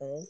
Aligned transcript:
Um. 0.00 0.26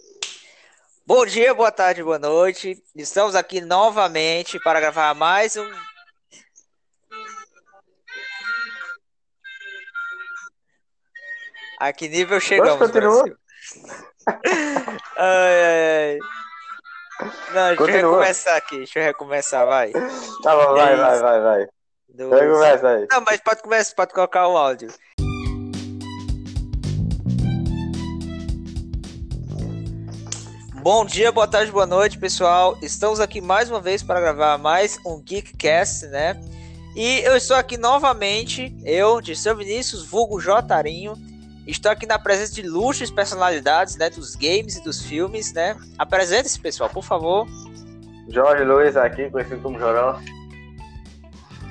Bom 1.06 1.24
dia, 1.26 1.54
boa 1.54 1.70
tarde, 1.72 2.02
boa 2.02 2.18
noite. 2.18 2.82
Estamos 2.94 3.34
aqui 3.34 3.60
novamente 3.60 4.58
para 4.60 4.80
gravar 4.80 5.14
mais 5.14 5.56
um. 5.56 5.70
A 11.78 11.92
que 11.92 12.08
nível 12.08 12.40
chegamos, 12.40 12.76
continua. 12.78 13.24
Ai, 15.16 15.64
ai, 15.64 16.12
ai. 16.12 16.18
Não, 17.52 17.66
deixa 17.68 17.76
Continua. 17.76 18.00
eu 18.00 18.10
recomeçar 18.12 18.56
aqui. 18.56 18.76
Deixa 18.78 18.98
eu 18.98 19.02
recomeçar, 19.02 19.66
vai. 19.66 19.90
Tá 20.42 20.54
bom, 20.56 20.74
vai, 20.74 20.96
vai, 20.96 21.18
vai, 21.18 21.40
vai. 21.40 21.66
Do- 22.08 22.28
Vai, 22.30 22.48
começa 22.48 22.88
aí. 22.88 23.06
Não, 23.10 23.20
mas 23.22 23.40
pode 23.40 23.62
começar, 23.62 23.94
pode 23.94 24.12
colocar 24.12 24.46
o 24.48 24.56
áudio. 24.56 24.88
Bom 30.82 31.04
dia, 31.04 31.30
boa 31.30 31.46
tarde, 31.46 31.70
boa 31.70 31.84
noite, 31.84 32.16
pessoal. 32.18 32.78
Estamos 32.80 33.20
aqui 33.20 33.38
mais 33.38 33.70
uma 33.70 33.82
vez 33.82 34.02
para 34.02 34.18
gravar 34.18 34.56
mais 34.56 34.98
um 35.04 35.20
Geekcast, 35.20 36.06
né? 36.06 36.40
E 36.96 37.18
eu 37.18 37.36
estou 37.36 37.54
aqui 37.54 37.76
novamente, 37.76 38.74
eu, 38.82 39.20
de 39.20 39.36
seu 39.36 39.54
Vinícius, 39.54 40.06
vulgo 40.06 40.40
Jotarinho. 40.40 41.12
Estou 41.66 41.92
aqui 41.92 42.06
na 42.06 42.18
presença 42.18 42.54
de 42.54 42.62
ilustres 42.62 43.10
personalidades, 43.10 43.96
né, 43.96 44.08
dos 44.08 44.34
games 44.34 44.76
e 44.76 44.82
dos 44.82 45.02
filmes, 45.02 45.52
né? 45.52 45.76
Apresente-se, 45.98 46.58
pessoal, 46.58 46.88
por 46.88 47.04
favor. 47.04 47.46
Jorge 48.30 48.64
Luiz 48.64 48.96
aqui, 48.96 49.28
conhecido 49.28 49.60
como 49.60 49.78
Joró. 49.78 50.18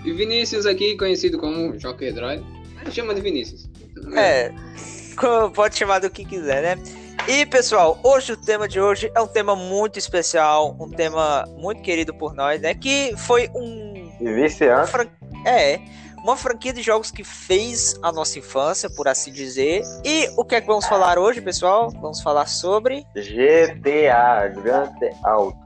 E 0.06 0.14
Vinícius 0.14 0.68
aqui, 0.68 0.96
conhecido 0.96 1.40
como 1.40 1.76
Joker 1.80 2.14
Droid. 2.14 2.46
Chama 2.92 3.16
de 3.16 3.22
Vinícius. 3.22 3.68
É, 4.16 4.54
pode 5.56 5.76
chamar 5.76 5.98
do 5.98 6.12
que 6.12 6.24
quiser, 6.24 6.62
né? 6.78 6.99
E 7.28 7.46
pessoal, 7.46 8.00
hoje 8.04 8.32
o 8.34 8.38
tema 8.38 8.68
de 8.68 8.80
hoje 8.82 9.12
é 9.16 9.22
um 9.22 9.28
tema 9.28 9.56
muito 9.56 10.00
especial, 10.00 10.76
um 10.80 10.90
tema 10.90 11.46
muito 11.58 11.82
querido 11.82 12.14
por 12.14 12.34
nós, 12.34 12.60
né? 12.62 12.74
Que 12.74 13.16
foi 13.18 13.50
um 13.54 14.10
uma 14.20 14.34
viciante. 14.34 14.92
fran- 14.92 15.08
é 15.46 15.80
uma 16.24 16.36
franquia 16.36 16.74
de 16.74 16.82
jogos 16.82 17.12
que 17.12 17.24
fez 17.24 17.96
a 18.02 18.12
nossa 18.12 18.40
infância, 18.40 18.90
por 18.90 19.08
assim 19.08 19.32
dizer. 19.32 19.84
E 20.04 20.28
o 20.38 20.44
que 20.44 20.56
é 20.56 20.62
que 20.62 20.68
vamos 20.68 20.86
falar 20.88 21.18
hoje, 21.20 21.40
pessoal? 21.40 21.90
Vamos 22.02 22.22
falar 22.22 22.48
sobre 22.48 23.06
GTA, 23.16 24.48
Grand 24.62 24.92
Theft 25.00 25.18
Auto. 25.24 25.58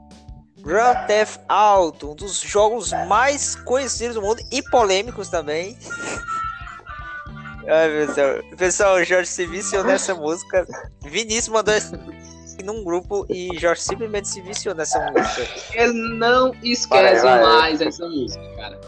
Grand 0.59 1.05
Theft 1.07 1.39
Auto, 1.49 2.11
um 2.11 2.15
dos 2.15 2.39
jogos 2.39 2.91
mais 3.07 3.55
conhecidos 3.55 4.15
do 4.15 4.21
mundo 4.21 4.41
e 4.51 4.61
polêmicos 4.69 5.29
também. 5.29 5.77
Ai, 7.67 7.89
pessoal. 7.89 8.43
Pessoal, 8.57 8.95
o 8.95 9.03
Jorge 9.03 9.29
se 9.29 9.45
viciou 9.45 9.83
nessa 9.83 10.13
música. 10.13 10.67
Vinícius 11.05 11.49
mandou 11.49 11.73
esse 11.73 11.91
num 12.63 12.83
grupo 12.83 13.25
e 13.29 13.49
Jorge 13.59 13.81
simplesmente 13.81 14.27
se 14.27 14.41
viciou 14.41 14.75
nessa 14.75 14.99
música. 15.11 15.47
Ele 15.73 16.17
não 16.17 16.53
esquece 16.63 17.21
Vai, 17.23 17.39
vai. 17.39 17.43
mais 17.43 17.81
essa 17.81 18.07
música, 18.07 18.43
cara. 18.55 18.79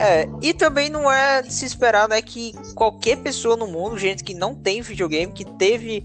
É, 0.00 0.28
e 0.40 0.54
também 0.54 0.88
não 0.88 1.10
é 1.10 1.42
de 1.42 1.52
se 1.52 1.66
esperar, 1.66 2.08
né, 2.08 2.22
que 2.22 2.52
qualquer 2.74 3.16
pessoa 3.16 3.56
no 3.56 3.66
mundo, 3.66 3.98
gente 3.98 4.22
que 4.22 4.32
não 4.32 4.54
tem 4.54 4.80
videogame, 4.80 5.32
que 5.32 5.44
teve, 5.44 6.04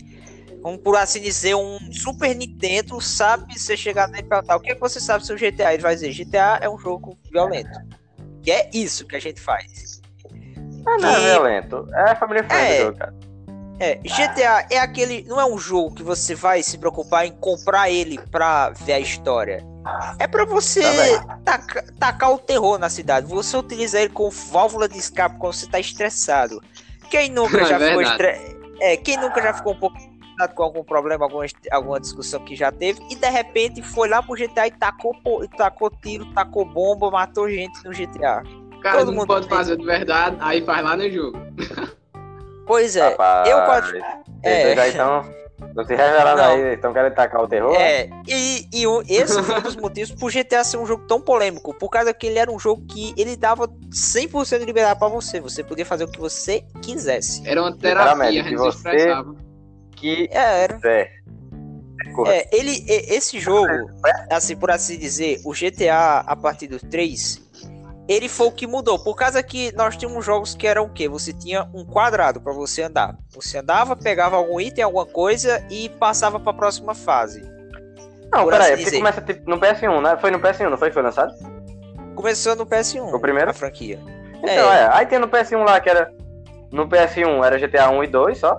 vamos 0.64 0.82
por 0.82 0.96
assim 0.98 1.20
dizer, 1.22 1.54
um 1.56 1.78
Super 1.92 2.34
Nintendo, 2.36 3.00
sabe 3.02 3.54
você 3.60 3.76
chegar 3.78 4.08
nele 4.08 4.24
e 4.26 4.30
perguntar 4.30 4.56
o 4.56 4.60
que, 4.60 4.72
é 4.72 4.76
que 4.76 4.82
você 4.82 5.00
sabe 5.00 5.26
sobre 5.26 5.52
GTA? 5.52 5.74
Ele 5.74 5.84
vai 5.84 5.94
dizer, 5.94 6.14
GTA 6.14 6.60
é 6.62 6.70
um 6.70 6.78
jogo 6.80 7.18
violento. 7.32 7.78
Que 8.42 8.52
é 8.52 8.70
isso 8.74 9.06
que 9.06 9.16
a 9.16 9.20
gente 9.20 9.40
faz. 9.40 10.02
Ah, 10.86 10.98
não 10.98 11.10
é 11.10 11.20
violento. 11.20 11.88
É 11.94 12.16
família 12.16 12.44
friendly, 12.44 12.68
É. 12.74 12.82
jogo, 12.82 12.98
cara. 12.98 13.16
É, 13.80 13.96
GTA 13.96 14.68
é 14.70 14.78
aquele. 14.78 15.24
Não 15.24 15.40
é 15.42 15.46
um 15.46 15.58
jogo 15.58 15.96
que 15.96 16.04
você 16.04 16.36
vai 16.36 16.62
se 16.62 16.78
preocupar 16.78 17.26
em 17.26 17.32
comprar 17.34 17.90
ele 17.90 18.18
pra 18.32 18.70
ver 18.70 18.94
a 18.94 19.00
história. 19.00 19.66
É 20.20 20.28
pra 20.28 20.46
você 20.46 20.82
taca- 21.44 21.84
tacar 22.00 22.32
o 22.32 22.38
terror 22.38 22.78
na 22.78 22.90
cidade. 22.90 23.28
Você 23.28 23.58
utiliza 23.58 24.00
ele 24.00 24.10
como 24.14 24.30
válvula 24.30 24.88
de 24.88 24.98
escape 24.98 25.38
quando 25.40 25.54
você 25.54 25.68
tá 25.68 25.80
estressado. 25.80 26.62
Quem 27.10 27.30
nunca 27.32 27.58
É 27.62 27.66
já 27.66 27.80
ficou 27.80 27.98
verdade. 27.98 28.24
estre... 28.24 28.58
É, 28.80 28.98
quem 28.98 29.18
nunca 29.18 29.42
já 29.42 29.54
ficou 29.54 29.74
um 29.74 29.80
pouco 29.80 29.98
com 30.56 30.64
algum 30.64 30.84
problema, 30.84 31.26
alguma, 31.26 31.46
alguma 31.72 32.00
discussão 32.00 32.40
que 32.44 32.56
já 32.56 32.72
teve, 32.72 33.00
e 33.10 33.16
de 33.16 33.30
repente 33.30 33.82
foi 33.82 34.08
lá 34.10 34.22
pro 34.22 34.36
GTA 34.36 34.68
e 34.68 34.72
tacou, 34.72 35.16
e 35.44 35.48
tacou 35.48 35.90
tiro, 36.02 36.26
tacou 36.34 36.66
bomba, 36.66 37.10
matou 37.12 37.50
gente 37.50 37.84
no 37.86 37.92
GTA. 37.94 38.44
Cara, 38.82 38.98
Todo 39.00 39.08
não 39.08 39.14
mundo 39.20 39.28
pode 39.28 39.48
fazer 39.48 39.78
de 39.78 39.86
verdade, 39.86 40.36
aí 40.40 40.62
faz 40.62 40.84
lá 40.84 40.98
no 40.98 41.10
jogo. 41.10 41.38
Pois 42.66 42.96
é, 42.96 43.10
Rapaz, 43.10 43.50
eu 43.50 43.58
quase- 43.66 43.98
é. 44.42 44.62
Vocês 44.62 44.80
aí 44.80 44.90
estão. 44.92 45.44
Não 45.76 45.84
se 45.86 45.96
revelando 45.96 46.38
Não. 46.42 46.52
aí, 46.52 46.74
estão 46.76 46.94
querendo 46.94 47.14
tacar 47.14 47.42
o 47.42 47.48
terror? 47.48 47.74
É, 47.76 48.10
e, 48.28 48.68
e 48.72 48.88
o- 48.88 49.02
esse 49.02 49.42
foi 49.44 49.58
um 49.58 49.62
dos 49.62 49.76
motivos 49.76 50.12
pro 50.12 50.30
GTA 50.30 50.64
ser 50.64 50.78
um 50.78 50.86
jogo 50.86 51.06
tão 51.08 51.20
polêmico, 51.20 51.74
por 51.74 51.90
causa 51.90 52.14
que 52.14 52.28
ele 52.28 52.38
era 52.40 52.52
um 52.52 52.58
jogo 52.60 52.86
que 52.86 53.14
ele 53.18 53.36
dava 53.36 53.68
100% 53.92 54.60
de 54.60 54.66
liberdade 54.66 54.98
pra 55.00 55.08
você, 55.10 55.40
você 55.42 55.64
podia 55.64 55.86
fazer 55.86 56.04
o 56.06 56.08
que 56.08 56.20
você 56.20 56.64
quisesse. 56.82 57.42
Era 57.46 57.62
uma 57.62 57.76
terapia, 57.76 58.14
a 58.42 58.44
que 58.44 58.50
gente 58.50 58.56
você-. 58.56 59.08
Que 60.04 60.28
É, 60.34 60.64
era. 60.66 60.80
é. 60.84 61.10
Correto. 62.14 62.50
É, 62.54 62.58
ele, 62.60 62.84
esse 62.90 63.40
jogo, 63.40 63.72
assim, 64.30 64.54
por 64.58 64.70
assim 64.70 65.00
dizer, 65.00 65.40
o 65.46 65.54
GTA 65.54 66.26
a 66.28 66.36
partir 66.36 66.68
do 66.68 66.78
3, 66.78 67.42
ele 68.10 68.28
foi 68.28 68.48
o 68.48 68.52
que 68.52 68.68
mudou, 68.68 69.02
por 69.02 69.16
causa 69.16 69.42
que 69.42 69.74
nós 69.78 69.96
tínhamos 69.96 70.26
jogos 70.26 70.54
que 70.54 70.68
eram 70.68 70.84
o 70.84 70.90
quê? 70.90 71.08
Você 71.08 71.32
tinha 71.32 71.70
um 71.74 71.86
quadrado 71.86 72.42
pra 72.42 72.52
você 72.52 72.84
andar. 72.84 73.18
Você 73.34 73.60
andava, 73.60 73.96
pegava 73.96 74.36
algum 74.36 74.60
item, 74.60 74.84
alguma 74.84 75.06
coisa 75.06 75.66
e 75.72 75.88
passava 75.88 76.38
pra 76.38 76.52
próxima 76.52 76.94
fase. 76.94 77.42
Não, 78.30 78.46
peraí, 78.48 78.74
assim 78.74 78.98
começa 78.98 79.22
tipo, 79.22 79.50
no 79.50 79.58
PS1, 79.58 80.02
né? 80.02 80.18
Foi 80.20 80.30
no 80.30 80.40
PS1, 80.42 80.70
não 80.70 80.78
foi 80.78 80.90
que 80.90 80.94
foi 80.96 81.04
lançado? 81.04 81.34
Começou 82.14 82.58
no 82.58 82.66
PS1, 82.66 83.14
O 83.14 83.20
primeiro? 83.20 83.50
a 83.50 83.54
franquia. 83.54 83.98
Então, 84.40 84.70
é. 84.74 84.90
Aí 84.92 85.06
tem 85.06 85.20
no 85.20 85.30
PS1 85.30 85.64
lá 85.64 85.80
que 85.80 85.90
era. 85.90 86.12
No 86.70 86.90
PS1 86.90 87.46
era 87.46 87.58
GTA 87.58 87.90
1 87.90 88.04
e 88.04 88.08
2 88.08 88.38
só. 88.38 88.58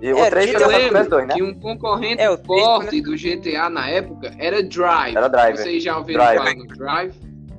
E 0.00 0.12
o 0.12 0.18
É, 0.18 0.30
3 0.30 0.50
GTA 0.50 0.58
foi 0.60 0.74
Eu 0.74 0.78
lembro 0.78 0.98
PS2, 0.98 1.26
né? 1.26 1.34
que 1.34 1.42
um 1.42 1.54
concorrente 1.54 2.22
É, 2.22 2.36
forte 2.36 3.00
do 3.02 3.16
GTA 3.16 3.68
na 3.68 3.88
época 3.88 4.32
era 4.38 4.62
Drive. 4.62 5.16
Era 5.16 5.28
Drive. 5.28 5.56
Vocês 5.56 5.82
já 5.82 5.96
ouviram 5.98 6.22
Drive. 6.24 6.38
falar 6.38 6.54
no 6.54 6.66
Drive? 6.68 7.14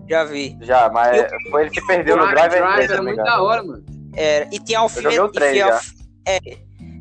Já 0.10 0.24
vi. 0.24 0.58
Já, 0.62 0.90
mas 0.90 1.18
Eu- 1.18 1.52
foi 1.52 1.62
ele 1.64 1.70
que 1.72 1.82
perdeu 1.86 2.16
no 2.18 2.24
Drive, 2.28 2.50
Drive, 2.50 2.62
Drive 2.62 2.74
3, 2.76 2.88
se 2.88 2.94
era 2.94 3.04
muito 3.04 3.18
da 3.18 3.42
hora, 3.44 3.64
mano. 3.64 3.84
Era, 4.16 4.48
e 4.52 4.60
tinha 4.60 4.80
alfinet, 4.80 5.16
e, 5.16 5.52
tinha 5.52 5.66
alf- 5.66 5.92
é, 6.26 6.40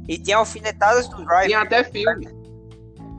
e 0.09 0.19
tinha 0.19 0.37
alfinetadas 0.37 1.09
do 1.09 1.25
Drive. 1.25 1.47
Tinha 1.47 1.60
até 1.62 1.84
filme. 1.84 2.28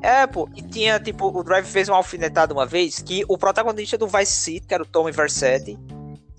É, 0.02 0.28
pô, 0.28 0.48
e 0.56 0.62
tinha, 0.62 1.00
tipo, 1.00 1.28
o 1.28 1.44
Drive 1.44 1.66
fez 1.66 1.90
uma 1.90 1.98
alfinetada 1.98 2.54
uma 2.54 2.66
vez 2.66 3.00
que 3.00 3.26
o 3.28 3.38
protagonista 3.38 3.98
do 3.98 4.08
Vice 4.08 4.32
City, 4.34 4.68
que 4.68 4.74
era 4.74 4.84
o 4.84 4.86
Tommy 4.86 5.12
Vercetti, 5.12 5.78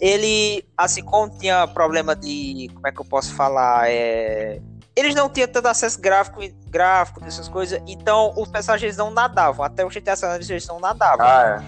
ele, 0.01 0.65
assim, 0.79 1.03
como 1.03 1.29
tinha 1.39 1.67
problema 1.67 2.15
de, 2.17 2.71
como 2.73 2.87
é 2.87 2.93
que 2.93 3.01
eu 3.01 3.05
posso 3.05 3.35
falar, 3.35 3.91
é... 3.91 4.61
Eles 5.01 5.15
não 5.15 5.31
tinham 5.31 5.49
tanto 5.49 5.67
acesso 5.67 5.99
gráfico, 5.99 6.41
gráfico 6.69 7.23
dessas 7.23 7.49
coisas, 7.49 7.81
então 7.87 8.35
os 8.37 8.51
personagens 8.51 8.99
não 8.99 9.11
nadavam, 9.11 9.65
até 9.65 9.83
o 9.83 9.89
GTA 9.89 10.15
San 10.15 10.27
Andreas 10.29 10.51
eles 10.51 10.67
não 10.67 10.79
nadavam. 10.79 11.25
Ah, 11.25 11.65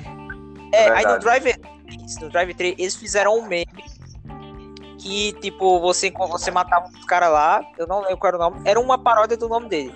É, 0.70 0.84
É 0.88 0.90
aí 0.90 1.06
no. 1.06 1.18
Drive 1.18 1.54
3, 1.54 2.20
no 2.20 2.28
Drive 2.28 2.54
3, 2.54 2.74
eles 2.78 2.94
fizeram 2.94 3.38
um 3.38 3.46
meme 3.46 3.66
que, 4.98 5.32
tipo, 5.40 5.80
você, 5.80 6.10
você 6.10 6.50
matava 6.50 6.88
os 6.88 7.04
caras 7.06 7.32
lá, 7.32 7.62
eu 7.78 7.86
não 7.86 8.02
lembro 8.02 8.18
qual 8.18 8.28
era 8.28 8.36
o 8.36 8.40
nome, 8.50 8.68
era 8.68 8.78
uma 8.78 8.98
paródia 8.98 9.36
do 9.38 9.48
nome 9.48 9.66
dele. 9.66 9.94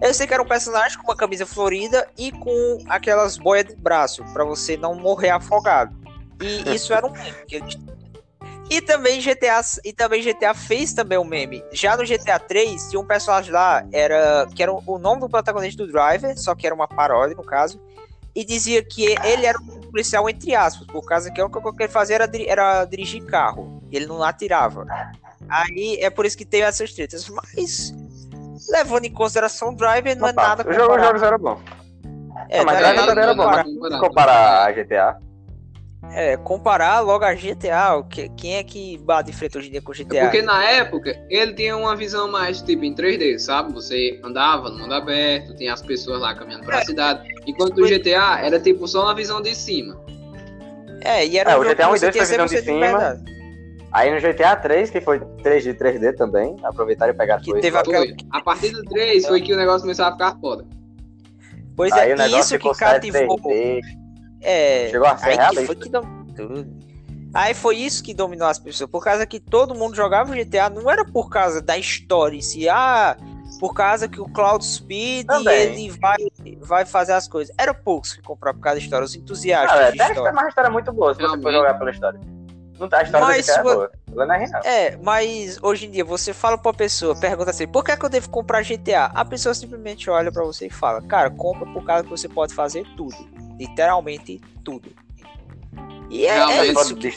Eu 0.00 0.14
sei 0.14 0.24
que 0.28 0.32
era 0.32 0.42
um 0.42 0.46
personagem 0.46 0.96
com 0.96 1.04
uma 1.04 1.16
camisa 1.16 1.44
florida 1.44 2.08
e 2.16 2.30
com 2.30 2.84
aquelas 2.88 3.36
boias 3.36 3.66
de 3.66 3.74
braço, 3.74 4.22
pra 4.32 4.44
você 4.44 4.76
não 4.76 4.94
morrer 4.94 5.30
afogado. 5.30 5.92
E 6.40 6.72
isso 6.72 6.94
era 6.94 7.04
um 7.04 7.10
meme 7.10 7.34
que 7.48 7.56
eles 7.56 7.76
e 8.68 8.80
também 8.80 9.20
GTA 9.20 9.60
e 9.84 9.92
também 9.92 10.22
GTA 10.22 10.54
fez 10.54 10.92
também 10.92 11.18
um 11.18 11.24
meme. 11.24 11.62
Já 11.72 11.96
no 11.96 12.04
GTA 12.04 12.38
3 12.38 12.88
tinha 12.88 13.00
um 13.00 13.06
personagem 13.06 13.52
lá 13.52 13.84
era 13.92 14.46
que 14.54 14.62
era 14.62 14.72
o 14.72 14.98
nome 14.98 15.20
do 15.20 15.28
protagonista 15.28 15.84
do 15.84 15.92
Driver, 15.92 16.36
só 16.38 16.54
que 16.54 16.66
era 16.66 16.74
uma 16.74 16.88
paródia 16.88 17.36
no 17.36 17.44
caso, 17.44 17.80
e 18.34 18.44
dizia 18.44 18.82
que 18.82 19.14
ele 19.24 19.46
era 19.46 19.58
um 19.58 19.80
policial 19.90 20.28
entre 20.28 20.54
aspas, 20.54 20.86
por 20.86 21.04
causa 21.06 21.30
que 21.30 21.40
coisa 21.48 21.76
que 21.76 21.82
ele 21.82 21.92
fazia 21.92 22.16
era, 22.16 22.30
era 22.46 22.84
dirigir 22.84 23.24
carro. 23.24 23.82
Ele 23.90 24.06
não 24.06 24.22
atirava. 24.22 24.84
Aí 25.48 25.98
é 26.00 26.10
por 26.10 26.26
isso 26.26 26.36
que 26.36 26.44
tem 26.44 26.62
essas 26.62 26.92
tretas, 26.92 27.28
mas 27.28 27.94
levando 28.68 29.04
em 29.04 29.12
consideração 29.12 29.68
o 29.68 29.76
Driver 29.76 30.16
não 30.16 30.26
é 30.26 30.32
Opa, 30.32 30.42
nada 30.42 30.68
o 30.68 30.72
jogo, 30.72 30.82
os 30.82 30.88
comparado. 30.88 31.18
jogos 31.18 31.22
eram 31.22 31.38
bons. 31.38 31.60
É, 32.48 32.64
mas 32.64 32.78
não 32.78 32.86
era 32.86 32.88
é 32.88 32.96
nada 32.96 33.14
nada 33.14 33.20
era 33.20 33.34
bom. 33.34 33.90
Se 33.90 33.98
comparar 34.00 34.66
a 34.66 34.72
GTA, 34.72 35.18
É, 36.12 36.36
comparar 36.36 37.00
logo 37.00 37.24
a 37.24 37.34
GTA, 37.34 37.96
o 37.96 38.04
que- 38.04 38.28
quem 38.36 38.56
é 38.56 38.62
que 38.62 38.96
bate 38.98 39.30
de 39.30 39.36
frente 39.36 39.58
hoje 39.58 39.68
em 39.68 39.70
dia 39.72 39.82
com 39.82 39.90
o 39.92 39.94
GTA? 39.94 40.20
Porque 40.22 40.40
na 40.42 40.62
época 40.64 41.16
ele 41.28 41.52
tinha 41.54 41.76
uma 41.76 41.96
visão 41.96 42.30
mais 42.30 42.62
tipo 42.62 42.84
em 42.84 42.94
3D, 42.94 43.38
sabe? 43.38 43.72
Você 43.72 44.20
andava 44.22 44.70
no 44.70 44.78
mundo 44.78 44.94
aberto, 44.94 45.54
tinha 45.56 45.72
as 45.72 45.82
pessoas 45.82 46.20
lá 46.20 46.34
caminhando 46.34 46.62
É. 46.64 46.66
pela 46.66 46.84
cidade. 46.84 47.28
Enquanto 47.46 47.78
o 47.82 47.86
GTA 47.88 48.40
era 48.40 48.60
tipo 48.60 48.86
só 48.86 49.02
uma 49.04 49.14
visão 49.14 49.42
de 49.42 49.54
cima. 49.54 49.98
É, 51.02 51.26
e 51.26 51.38
era 51.38 51.52
É, 51.52 51.56
um 51.56 51.60
o 51.60 51.64
GTA 51.64 51.74
que 51.84 51.90
1 51.90 51.94
e 51.96 51.98
você 51.98 52.06
2 52.06 52.12
tinha 52.12 52.24
foi 52.26 52.36
visão 52.36 52.46
de 52.46 52.56
100% 52.56 52.64
cima. 52.64 52.74
liberdade. 52.86 53.36
Aí 53.92 54.10
no 54.14 54.20
GTA 54.20 54.56
3, 54.56 54.90
que 54.90 55.00
foi 55.00 55.20
3 55.42 55.62
de 55.64 55.74
3D 55.74 56.12
também, 56.12 56.56
aproveitaram 56.62 57.12
e 57.12 57.16
pegaram 57.16 57.42
Que 57.42 57.52
teve 57.54 57.70
só. 57.72 57.78
aquela-. 57.80 58.06
A 58.30 58.40
partir 58.42 58.70
do 58.70 58.84
3 58.84 59.26
foi 59.26 59.40
que 59.40 59.52
o 59.52 59.56
negócio 59.56 59.80
começou 59.82 60.04
a 60.04 60.12
ficar 60.12 60.36
foda. 60.40 60.64
Pois 61.74 61.92
Aí 61.92 62.10
é, 62.10 62.14
o 62.14 62.16
e 62.16 62.18
negócio 62.18 62.40
isso 62.40 62.58
que 62.58 62.68
em 62.68 62.72
cativou. 62.74 63.38
3D. 63.40 63.80
É, 64.48 64.88
Chegou 64.90 65.08
a 65.08 65.16
ser 65.16 65.26
aí 65.26 65.32
que 65.32 65.38
realista. 65.42 65.66
foi 65.66 65.76
que 65.76 65.90
tudo. 65.90 66.76
Aí 67.34 67.52
foi 67.52 67.76
isso 67.76 68.02
que 68.02 68.14
dominou 68.14 68.46
as 68.48 68.58
pessoas, 68.58 68.88
por 68.88 69.02
causa 69.02 69.26
que 69.26 69.38
todo 69.40 69.74
mundo 69.74 69.94
jogava 69.94 70.32
o 70.32 70.34
GTA, 70.34 70.70
não 70.70 70.90
era 70.90 71.04
por 71.04 71.28
causa 71.28 71.60
da 71.60 71.76
história 71.76 72.36
em 72.36 72.40
si, 72.40 72.66
ah, 72.68 73.16
por 73.60 73.74
causa 73.74 74.08
que 74.08 74.20
o 74.20 74.24
Cloud 74.26 74.64
Speed 74.64 75.26
Também. 75.26 75.54
ele 75.54 75.90
vai, 76.00 76.16
vai 76.60 76.86
fazer 76.86 77.12
as 77.12 77.28
coisas. 77.28 77.54
Era 77.58 77.74
poucos 77.74 78.14
que 78.14 78.22
compravam 78.22 78.58
por 78.58 78.64
causa 78.64 78.78
da 78.78 78.84
história, 78.84 79.04
os 79.04 79.14
entusiastas 79.14 79.70
Ah, 79.70 79.74
até 79.74 79.86
a 79.86 79.90
história, 79.90 80.12
história. 80.12 80.32
mas 80.32 80.44
a 80.44 80.48
história 80.48 80.68
é 80.68 80.70
muito 80.70 80.92
boa, 80.92 81.14
se 81.14 81.20
você 81.20 81.42
for 81.42 81.52
jogar 81.52 81.74
pela 81.74 81.90
história. 81.90 82.20
Não 82.78 82.88
tá, 82.88 82.98
a 82.98 83.02
história 83.02 83.26
Mas 83.26 83.46
do 83.46 83.52
GTA 83.52 83.58
é 83.58 83.62
boa. 83.62 83.90
Ela 84.12 84.26
não 84.26 84.34
é 84.34 84.38
real. 84.38 84.62
É, 84.64 84.96
mas 85.02 85.58
hoje 85.62 85.86
em 85.86 85.90
dia 85.90 86.04
você 86.04 86.32
fala 86.32 86.56
pra 86.56 86.72
pessoa, 86.72 87.14
pergunta 87.18 87.50
assim, 87.50 87.66
por 87.66 87.82
que, 87.84 87.90
é 87.90 87.96
que 87.96 88.04
eu 88.04 88.08
devo 88.08 88.30
comprar 88.30 88.62
GTA? 88.62 89.06
A 89.14 89.24
pessoa 89.24 89.54
simplesmente 89.54 90.08
olha 90.08 90.30
pra 90.32 90.44
você 90.44 90.66
e 90.66 90.70
fala, 90.70 91.02
cara, 91.02 91.30
compra 91.30 91.66
por 91.72 91.84
causa 91.84 92.04
que 92.04 92.10
você 92.10 92.28
pode 92.28 92.54
fazer 92.54 92.86
tudo. 92.96 93.16
Literalmente 93.58 94.40
tudo. 94.64 94.88
E 96.08 96.24
é, 96.26 96.38
é 96.38 96.64
isso 96.66 96.74
pode 96.74 96.94
que 96.94 97.10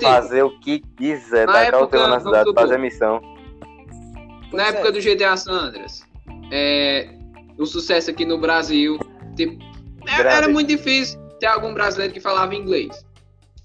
fazer 0.00 0.42
o 0.42 0.58
que 0.60 0.80
quiser, 0.96 1.46
na 1.46 1.52
o 1.52 1.56
época, 1.56 1.86
teu 1.98 2.08
na 2.08 2.20
cidade, 2.20 2.54
fazer 2.54 2.78
missão. 2.78 3.20
Pois 3.20 4.52
Na 4.52 4.64
é. 4.66 4.68
época 4.70 4.92
do 4.92 5.00
GTA 5.00 5.36
San 5.36 5.52
Andreas, 5.52 6.02
é, 6.50 7.10
o 7.58 7.66
sucesso 7.66 8.10
aqui 8.10 8.24
no 8.24 8.38
Brasil, 8.38 8.98
tipo, 9.36 9.62
é- 10.06 10.16
Grande. 10.16 10.36
era 10.36 10.48
muito 10.48 10.68
difícil 10.68 11.20
ter 11.38 11.46
algum 11.46 11.74
brasileiro 11.74 12.14
que 12.14 12.20
falava 12.20 12.54
inglês. 12.54 13.04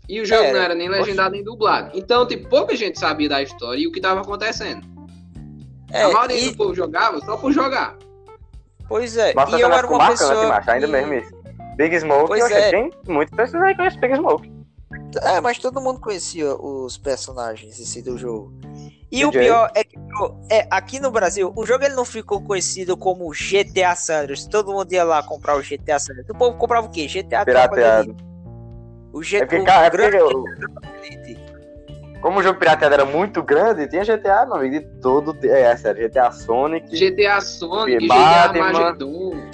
E 0.09 0.19
o 0.19 0.25
jogo 0.25 0.43
Era. 0.43 0.53
não 0.53 0.59
era 0.61 0.75
nem 0.75 0.89
legendado 0.89 1.31
nem 1.31 1.41
dublado. 1.43 1.91
Então, 1.97 2.27
tipo, 2.27 2.49
pouca 2.49 2.75
gente 2.75 2.99
sabia 2.99 3.29
da 3.29 3.41
história 3.41 3.79
e 3.79 3.87
o 3.87 3.91
que 3.93 3.99
estava 3.99 4.19
acontecendo. 4.19 4.85
É, 5.89 6.03
a 6.03 6.09
maioria 6.09 6.37
e- 6.41 6.49
do 6.49 6.57
povo 6.57 6.75
jogava 6.75 7.21
só 7.21 7.37
por 7.37 7.53
jogar. 7.53 7.95
Pois 8.89 9.15
é, 9.15 9.33
Mas 9.33 9.49
e 9.53 9.61
eu 9.61 9.71
era 9.71 9.87
uma 9.87 9.97
bacana, 9.97 10.09
pessoa. 10.09 10.61
ainda 10.67 10.85
que- 10.87 10.91
mesmo 10.91 11.13
isso. 11.13 11.42
Big 11.75 11.99
Smoke, 11.99 12.27
Pois 12.27 12.39
eu 12.39 12.45
achei 12.45 12.59
é. 12.59 12.71
tem 12.71 12.91
muitas 13.07 13.35
pessoas 13.35 13.63
aí 13.63 13.71
que 13.71 13.77
conhecem 13.77 13.99
Big 13.99 14.15
Smoke. 14.15 14.51
É, 15.21 15.41
mas 15.41 15.59
todo 15.59 15.81
mundo 15.81 15.99
conhecia 15.99 16.55
os 16.55 16.97
personagens 16.97 17.75
si 17.75 18.01
do 18.01 18.17
jogo. 18.17 18.53
E 19.11 19.25
o 19.25 19.29
DJ. 19.29 19.43
pior 19.43 19.71
é 19.75 19.83
que 19.83 19.95
é, 20.49 20.67
aqui 20.71 20.99
no 20.99 21.11
Brasil, 21.11 21.53
o 21.55 21.65
jogo 21.65 21.83
ele 21.83 21.93
não 21.93 22.05
ficou 22.05 22.41
conhecido 22.41 22.97
como 22.97 23.29
GTA 23.29 23.95
Sanders. 23.95 24.47
Todo 24.47 24.71
mundo 24.71 24.91
ia 24.91 25.03
lá 25.03 25.21
comprar 25.21 25.55
o 25.55 25.61
GTA 25.61 25.99
Sanders. 25.99 26.27
O 26.29 26.33
povo 26.33 26.57
comprava 26.57 26.87
o 26.87 26.89
quê? 26.89 27.07
GTA 27.07 27.45
Pirateado. 27.45 28.15
O 29.13 29.21
É 29.21 29.25
GTA 29.25 29.45
porque, 29.45 29.63
cara, 29.63 29.85
é 29.85 29.89
porque 29.91 30.09
grande 30.09 31.53
como 32.23 32.39
o 32.39 32.43
jogo 32.43 32.57
pirateado 32.57 32.93
era 32.93 33.05
muito 33.05 33.43
grande, 33.43 33.85
tinha 33.85 34.01
GTA, 34.05 34.45
não, 34.45 34.67
de 34.67 34.79
todo. 35.01 35.37
É, 35.45 35.75
sério, 35.75 36.07
GTA 36.07 36.31
Sonic. 36.31 36.87
GTA 36.95 37.41
Sonic, 37.41 38.07
Batman. 38.07 38.69
GTA 38.69 38.79
Magedon, 38.79 39.51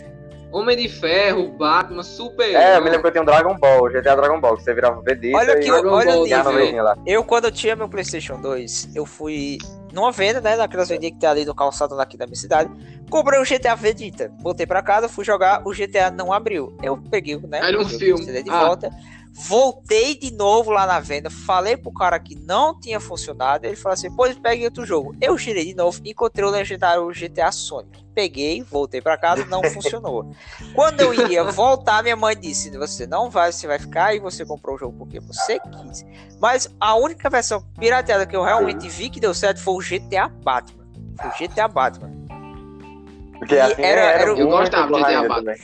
Homem 0.51 0.75
de 0.75 0.89
Ferro, 0.89 1.49
Batman, 1.57 2.01
Super. 2.01 2.55
É, 2.55 2.77
eu 2.77 2.81
me 2.83 2.89
lembro 2.89 3.03
que 3.03 3.07
eu 3.07 3.11
tinha 3.11 3.21
um 3.21 3.25
Dragon 3.25 3.55
Ball, 3.55 3.87
GTA 3.89 4.15
Dragon 4.15 4.39
Ball, 4.41 4.57
que 4.57 4.63
você 4.63 4.73
virava 4.73 4.99
Vegeta 5.01 5.37
Olha 5.37 5.51
e 5.51 5.59
que 5.59 5.67
Dragon 5.71 5.89
olha 5.91 6.09
o 6.09 6.13
Ball, 6.27 6.63
nível. 6.63 6.83
lá. 6.83 6.97
Eu, 7.05 7.23
quando 7.23 7.45
eu 7.45 7.51
tinha 7.51 7.75
meu 7.75 7.87
PlayStation 7.87 8.39
2, 8.41 8.89
eu 8.95 9.05
fui 9.05 9.59
numa 9.93 10.11
venda, 10.11 10.41
né? 10.41 10.55
Naquelas 10.55 10.89
vendinhas 10.89 11.13
que 11.13 11.19
tem 11.19 11.29
ali 11.29 11.45
no 11.45 11.53
calçado 11.53 11.99
aqui 12.01 12.17
da 12.17 12.25
minha 12.25 12.35
cidade. 12.35 12.69
Comprei 13.09 13.39
o 13.39 13.43
GTA 13.43 13.75
Vegeta. 13.75 14.31
Voltei 14.41 14.65
pra 14.65 14.81
casa, 14.81 15.07
fui 15.07 15.23
jogar, 15.23 15.61
o 15.67 15.71
GTA 15.71 16.09
não 16.11 16.33
abriu. 16.33 16.75
Eu 16.81 16.97
peguei, 16.97 17.37
né? 17.47 17.59
Era 17.61 17.79
um 17.79 17.87
filme. 17.87 18.23
CD 18.23 18.41
de 18.43 18.49
Ah. 18.49 18.65
volta. 18.65 18.89
Voltei 19.31 20.15
de 20.15 20.31
novo 20.33 20.71
lá 20.71 20.85
na 20.85 20.99
venda. 20.99 21.29
Falei 21.29 21.77
pro 21.77 21.91
cara 21.93 22.19
que 22.19 22.35
não 22.35 22.77
tinha 22.79 22.99
funcionado. 22.99 23.65
Ele 23.65 23.75
falou 23.75 23.93
assim: 23.93 24.13
pois 24.15 24.37
pegue 24.37 24.65
outro 24.65 24.85
jogo. 24.85 25.15
Eu 25.21 25.37
girei 25.37 25.65
de 25.65 25.75
novo, 25.75 26.01
encontrei 26.03 26.45
o 26.45 26.49
legendário 26.49 27.07
GTA 27.09 27.51
Sonic. 27.51 28.03
Peguei, 28.13 28.61
voltei 28.63 29.01
pra 29.01 29.17
casa, 29.17 29.45
não 29.45 29.63
funcionou. 29.69 30.29
Quando 30.73 30.99
eu 31.01 31.13
iria 31.13 31.43
voltar, 31.45 32.03
minha 32.03 32.15
mãe 32.15 32.35
disse: 32.37 32.69
Você 32.77 33.07
não 33.07 33.29
vai, 33.29 33.51
você 33.51 33.65
vai 33.65 33.79
ficar 33.79 34.13
e 34.13 34.19
você 34.19 34.45
comprou 34.45 34.75
o 34.75 34.79
jogo 34.79 34.95
porque 34.97 35.19
você 35.19 35.59
quis. 35.59 36.05
Mas 36.39 36.67
a 36.79 36.95
única 36.95 37.29
versão 37.29 37.63
pirateada 37.79 38.25
que 38.25 38.35
eu 38.35 38.43
realmente 38.43 38.89
vi 38.89 39.09
que 39.09 39.19
deu 39.19 39.33
certo 39.33 39.61
foi 39.61 39.73
o 39.75 39.79
GTA 39.79 40.27
Batman. 40.27 40.85
Foi 41.21 41.29
o 41.29 41.33
GTA 41.49 41.67
Batman. 41.67 42.11
Porque 43.37 43.55
E 43.55 43.59
assim 43.61 43.81
era- 43.81 44.01
era, 44.01 44.21
era 44.21 44.33
o- 44.33 44.37
Eu 44.37 44.47
gostava 44.49 44.87
do 44.91 44.97
GTA 44.99 45.27
também. 45.35 45.55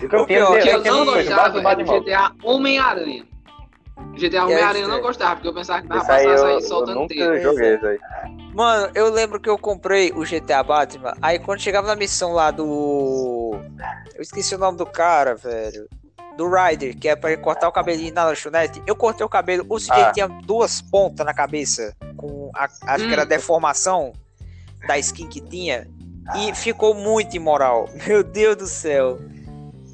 E 0.00 0.06
o 0.06 0.08
que 0.08 0.16
eu 0.16 0.26
pior 0.26 0.56
é 0.58 0.62
que 0.62 0.68
eu 0.68 0.72
eu 0.84 0.94
não 0.94 1.04
gostava 1.04 1.58
era 1.60 1.74
do 1.74 1.84
GTA 1.84 2.32
Homem-Aranha. 2.42 3.24
GTA 4.16 4.44
Homem-Aranha 4.44 4.84
eu 4.84 4.88
não 4.88 5.00
gostava, 5.00 5.34
porque 5.36 5.48
eu 5.48 5.54
pensava 5.54 5.82
que 5.82 5.88
dava 5.88 6.00
Isso 6.00 6.06
pra 6.06 6.16
aí 6.16 6.24
passar 6.26 6.36
eu, 6.36 6.36
isso 6.36 6.46
aí 6.46 6.54
eu 6.54 6.60
soltando 6.68 7.00
nunca 7.00 7.14
teia. 7.14 7.40
joguei 7.40 7.74
isso 7.74 7.86
aí. 7.86 7.98
Mano, 8.54 8.90
eu 8.94 9.10
lembro 9.10 9.38
que 9.38 9.48
eu 9.48 9.58
comprei 9.58 10.10
o 10.12 10.24
GTA 10.24 10.62
Batman. 10.62 11.12
Aí 11.22 11.38
quando 11.38 11.60
chegava 11.60 11.86
na 11.86 11.94
missão 11.96 12.32
lá 12.32 12.50
do. 12.50 13.60
Eu 14.14 14.22
esqueci 14.22 14.54
o 14.54 14.58
nome 14.58 14.76
do 14.78 14.86
cara, 14.86 15.34
velho. 15.34 15.86
Do 16.36 16.48
Ryder, 16.48 16.96
que 16.98 17.08
é 17.08 17.14
pra 17.14 17.32
ele 17.32 17.42
cortar 17.42 17.68
o 17.68 17.72
cabelinho 17.72 18.14
na 18.14 18.24
lanchonete. 18.24 18.82
Eu 18.86 18.96
cortei 18.96 19.24
o 19.24 19.28
cabelo, 19.28 19.66
o 19.68 19.78
CJ 19.78 19.92
Ah. 20.02 20.12
tinha 20.12 20.28
duas 20.28 20.80
pontas 20.80 21.24
na 21.26 21.34
cabeça. 21.34 21.94
Com 22.16 22.50
a, 22.54 22.64
acho 22.86 23.06
que 23.06 23.12
era 23.12 23.22
a 23.22 23.24
Hum. 23.24 23.28
deformação 23.28 24.12
da 24.86 24.98
skin 24.98 25.28
que 25.28 25.40
tinha. 25.40 25.86
E 26.36 26.54
ficou 26.54 26.94
muito 26.94 27.36
imoral. 27.36 27.88
Meu 28.06 28.22
Deus 28.24 28.56
do 28.56 28.66
céu. 28.66 29.18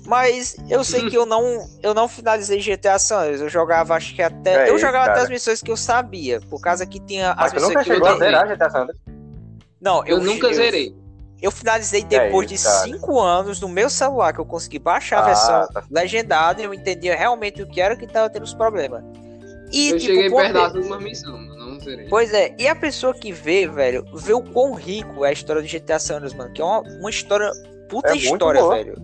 Mas 0.07 0.57
eu 0.69 0.85
sei 0.85 1.09
que 1.11 1.17
eu 1.17 1.27
não, 1.27 1.69
eu 1.83 1.93
não 1.95 2.07
finalizei 2.09 2.61
GTA 2.61 2.99
San 2.99 3.19
Andreas. 3.21 3.41
Eu 3.41 3.49
jogava, 3.49 3.95
acho 3.95 4.15
que 4.15 4.23
até. 4.23 4.67
É 4.67 4.71
eu 4.71 4.77
isso, 4.77 4.85
jogava 4.87 5.05
até 5.05 5.15
cara. 5.15 5.23
as 5.25 5.29
missões 5.31 5.61
que 5.63 5.71
eu 5.71 5.77
sabia. 5.77 6.41
Por 6.43 6.61
causa 6.61 6.87
que 6.87 7.01
tinha 7.01 7.33
as 7.33 7.53
Mas 7.53 7.53
tu 7.53 7.55
missões 7.57 7.69
nunca 7.69 7.85
que 7.85 7.91
eu 7.91 7.95
chegou 7.95 8.09
a 8.09 8.13
também. 8.13 8.29
zerar 8.29 8.49
GTA 8.49 8.71
San 8.71 8.79
Andreas? 8.83 8.99
não, 9.81 10.05
Eu 10.07 10.21
nunca 10.21 10.47
eu, 10.47 10.55
zerei. 10.55 10.95
Eu 11.43 11.51
finalizei 11.51 12.03
depois 12.03 12.51
isso, 12.51 12.65
de 12.65 12.71
cara. 12.75 12.85
5 12.99 13.21
anos 13.21 13.61
no 13.61 13.69
meu 13.69 13.91
celular, 13.91 14.33
que 14.33 14.41
eu 14.41 14.47
consegui 14.47 14.79
baixar 14.79 15.19
a 15.19 15.21
Ah, 15.21 15.27
versão 15.27 15.69
tá. 15.69 15.85
legendada 15.91 16.63
e 16.63 16.65
eu 16.65 16.73
entendia 16.73 17.15
realmente 17.15 17.61
o 17.63 17.67
que 17.67 17.81
era 17.81 17.95
que 17.95 18.07
tava 18.07 18.31
tendo 18.31 18.45
os 18.45 18.55
problemas. 18.55 19.03
E, 19.71 19.91
Eu 19.91 19.99
tipo, 19.99 20.15
cheguei 20.15 20.31
perto 20.31 20.77
últimas 20.79 21.03
missões, 21.03 21.47
mas 21.49 21.59
não 21.59 21.81
zerei. 21.81 22.07
Pois 22.09 22.33
é, 22.33 22.55
e 22.59 22.67
a 22.69 22.75
pessoa 22.75 23.13
que 23.13 23.33
vê, 23.33 23.67
velho, 23.69 24.05
vê 24.15 24.33
o 24.33 24.41
quão 24.41 24.73
rico 24.73 25.25
é 25.25 25.29
a 25.29 25.33
história 25.33 25.61
do 25.61 25.69
GTA 25.69 25.99
San 25.99 26.15
Andreas, 26.17 26.33
mano, 26.35 26.53
que 26.53 26.63
é 26.63 26.65
uma, 26.65 26.81
uma 26.81 27.11
história, 27.11 27.51
puta 27.89 28.13
É 28.13 28.17
história, 28.17 28.67
velho. 28.69 28.95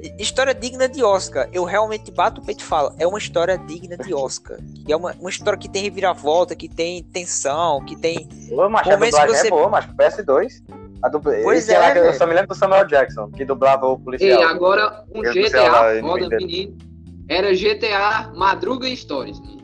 E- 0.00 0.14
História 0.22 0.54
digna 0.54 0.88
de 0.88 1.02
Oscar. 1.02 1.48
Eu 1.52 1.64
realmente 1.64 2.10
bato 2.10 2.40
o 2.40 2.44
peito 2.44 2.60
e 2.60 2.64
falo, 2.64 2.94
é 2.98 3.06
uma 3.06 3.18
história 3.18 3.56
digna 3.58 3.96
de 3.96 4.12
Oscar. 4.14 4.58
E 4.86 4.92
é 4.92 4.96
uma, 4.96 5.12
uma 5.20 5.30
história 5.30 5.58
que 5.58 5.68
tem 5.68 5.82
reviravolta, 5.82 6.54
que 6.54 6.68
tem 6.68 7.02
tensão, 7.02 7.84
que 7.84 7.96
tem 7.96 8.28
Ô, 8.50 8.68
macho, 8.68 8.90
a 8.90 8.96
dublagem 8.96 9.28
você- 9.36 9.46
é 9.46 9.50
boa, 9.50 9.68
mas 9.68 9.86
pro 9.86 9.94
PS2. 9.96 10.62
A 11.02 11.08
dubla... 11.08 11.32
Pois 11.44 11.58
Esse 11.60 11.74
é, 11.74 11.78
lá 11.78 11.96
eu 11.96 12.12
só 12.14 12.26
me 12.26 12.34
lembro 12.34 12.48
do 12.48 12.54
Samuel 12.56 12.84
Jackson, 12.86 13.30
que 13.30 13.44
dublava 13.44 13.86
o 13.86 13.94
E 13.94 13.98
policial. 13.98 14.42
agora, 14.42 15.04
um 15.14 15.22
Eu 15.22 15.32
lá, 15.34 15.92
GTA 15.94 16.02
não 16.02 16.08
foda, 16.08 16.36
menino, 16.36 16.76
era 17.28 17.54
GTA 17.54 18.32
Madruga 18.34 18.94
Stories. 18.96 19.38
menino. 19.40 19.58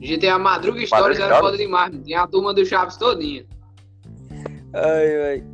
GTA 0.00 0.38
Madruga 0.38 0.84
Stories 0.84 1.18
era 1.18 1.26
Stories? 1.36 1.40
foda 1.40 1.56
demais, 1.56 1.86
menino. 1.90 2.04
tem 2.04 2.14
a 2.16 2.26
turma 2.26 2.52
do 2.52 2.66
Chaves 2.66 2.96
todinha. 2.96 3.46
Ai, 4.74 5.22
ai. 5.22 5.44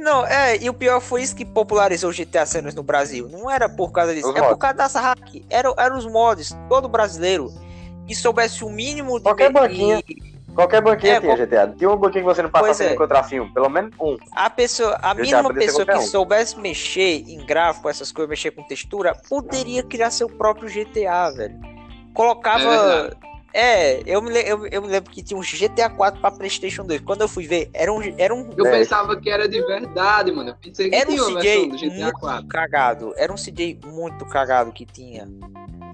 Não, 0.00 0.26
é, 0.26 0.56
e 0.58 0.68
o 0.68 0.74
pior 0.74 1.00
foi 1.00 1.22
isso 1.22 1.34
que 1.34 1.44
popularizou 1.44 2.10
o 2.10 2.12
GTA 2.12 2.44
San 2.44 2.58
Andreas 2.58 2.74
no 2.74 2.82
Brasil. 2.82 3.28
Não 3.28 3.50
era 3.50 3.68
por 3.68 3.90
causa 3.90 4.14
disso, 4.14 4.28
Os 4.28 4.36
é 4.36 4.42
por 4.42 4.58
causa 4.58 4.76
dessa 4.76 5.00
hack. 5.00 5.42
Era, 5.48 5.72
eram 5.78 5.96
os 5.96 6.06
mods, 6.06 6.54
todo 6.68 6.88
brasileiro 6.88 7.50
que 8.06 8.14
soubesse 8.14 8.64
o 8.64 8.68
mínimo 8.70 9.18
de. 9.18 9.22
Qualquer 9.24 9.50
e- 9.50 9.52
banquinha. 9.52 10.02
Qualquer 10.54 10.82
banquinha 10.82 11.12
É, 11.14 11.20
tinha 11.20 11.36
qual- 11.36 11.46
GTA. 11.46 11.74
Tinha 11.78 11.90
um 11.90 11.96
banquinho 11.96 12.24
que 12.24 12.34
você 12.34 12.42
não 12.42 12.50
passava 12.50 12.74
sem 12.74 12.88
é. 12.88 12.92
encontrar 12.94 13.22
filme. 13.22 13.48
Pelo 13.52 13.68
menos 13.68 13.92
um. 14.00 14.16
A 14.32 14.50
pessoa, 14.50 14.98
a 15.00 15.14
mínima 15.14 15.54
pessoa 15.54 15.86
que 15.86 15.94
um. 15.94 16.02
soubesse 16.02 16.58
mexer 16.58 17.22
em 17.28 17.38
gráfico, 17.46 17.88
essas 17.88 18.10
coisas, 18.10 18.28
mexer 18.28 18.50
com 18.50 18.62
textura, 18.64 19.14
poderia 19.28 19.82
criar 19.84 20.10
seu 20.10 20.28
próprio 20.28 20.68
GTA, 20.68 21.30
velho. 21.30 21.54
É 21.64 22.12
Colocava. 22.12 22.58
verdade. 23.04 23.16
É, 23.52 24.02
eu, 24.06 24.20
me, 24.20 24.30
eu, 24.42 24.66
eu 24.66 24.82
me 24.82 24.88
lembro 24.88 25.10
que 25.10 25.22
tinha 25.22 25.38
um 25.38 25.42
GTA 25.42 25.88
4 25.88 26.20
pra 26.20 26.30
PlayStation 26.30 26.84
2. 26.84 27.00
Quando 27.00 27.22
eu 27.22 27.28
fui 27.28 27.46
ver, 27.46 27.70
era 27.72 27.92
um, 27.92 28.00
era 28.18 28.34
um, 28.34 28.50
Eu 28.56 28.66
É. 28.66 28.78
pensava 28.78 29.18
que 29.18 29.30
era 29.30 29.48
de 29.48 29.60
verdade, 29.62 30.30
mano. 30.32 30.50
Eu 30.50 30.54
pensei 30.56 30.90
que 30.90 30.94
era 30.96 31.08
um 31.10 31.14
tinha 31.14 31.24
uma 31.26 31.40
CJ 31.40 31.50
versão 31.50 31.68
do 31.70 31.76
GTA 31.78 32.02
muito 32.04 32.18
4. 32.20 32.46
cagado. 32.48 33.14
Era 33.16 33.32
um 33.32 33.36
CJ 33.36 33.80
muito 33.86 34.26
cagado 34.26 34.70
que 34.72 34.84
tinha. 34.84 35.26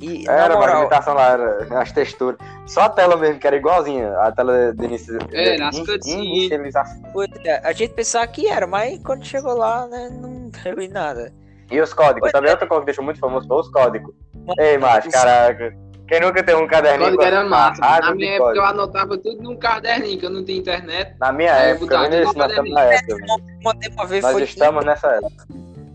E, 0.00 0.28
Era, 0.28 0.48
mas 0.48 0.56
a 0.56 0.58
moral, 0.58 0.76
limitação 0.78 1.14
lá 1.14 1.28
era 1.30 1.80
as 1.80 1.92
texturas. 1.92 2.36
Só 2.66 2.82
a 2.82 2.88
tela 2.90 3.16
mesmo, 3.16 3.38
que 3.38 3.46
era 3.46 3.56
igualzinha. 3.56 4.10
A 4.18 4.32
tela 4.32 4.72
de 4.74 4.84
inici... 4.84 5.16
Era, 5.32 5.56
de 5.56 5.62
as 5.62 5.76
in- 5.76 5.86
cutscenes. 5.86 6.26
inicialização. 6.26 7.02
É, 7.44 7.66
a 7.66 7.72
gente 7.72 7.94
pensava 7.94 8.26
que 8.26 8.48
era, 8.48 8.66
mas 8.66 8.98
quando 9.02 9.24
chegou 9.24 9.54
lá, 9.56 9.86
né, 9.86 10.10
não 10.10 10.50
deu 10.50 10.80
em 10.80 10.88
nada. 10.88 11.32
E 11.70 11.80
os 11.80 11.94
códigos. 11.94 12.20
Pois 12.20 12.32
Também 12.32 12.50
é. 12.50 12.52
outra 12.52 12.66
coisa 12.66 12.80
que 12.82 12.86
deixou 12.86 13.04
muito 13.04 13.20
famoso 13.20 13.46
foi 13.46 13.56
os 13.60 13.68
códigos. 13.70 14.12
Ei, 14.58 14.76
macho, 14.76 15.08
caraca. 15.10 15.72
Quem 16.06 16.20
nunca 16.20 16.42
tem 16.42 16.54
um 16.54 16.66
caderninho 16.66 17.16
código 17.16 17.22
era 17.22 17.44
massa. 17.44 17.82
a 17.84 18.00
Na 18.00 18.14
minha 18.14 18.32
época 18.34 18.50
eu 18.50 18.62
código? 18.62 18.64
anotava 18.66 19.16
tudo 19.18 19.42
num 19.42 19.56
caderninho, 19.56 20.18
que 20.18 20.26
eu 20.26 20.30
não 20.30 20.44
tinha 20.44 20.58
internet. 20.58 21.14
Na 21.18 21.32
minha 21.32 21.50
eu 21.52 21.74
época, 21.76 22.08
viu 22.08 22.22
isso? 22.22 22.36
nós 22.38 22.50
estamos 22.50 22.70
na 22.72 22.80
época. 22.82 23.16
Mandei 23.62 23.90
uma 23.90 24.06
vez 24.06 24.22
Nós 24.22 24.32
foi 24.32 24.42
estamos 24.42 24.84
nessa 24.84 25.06
época. 25.08 25.46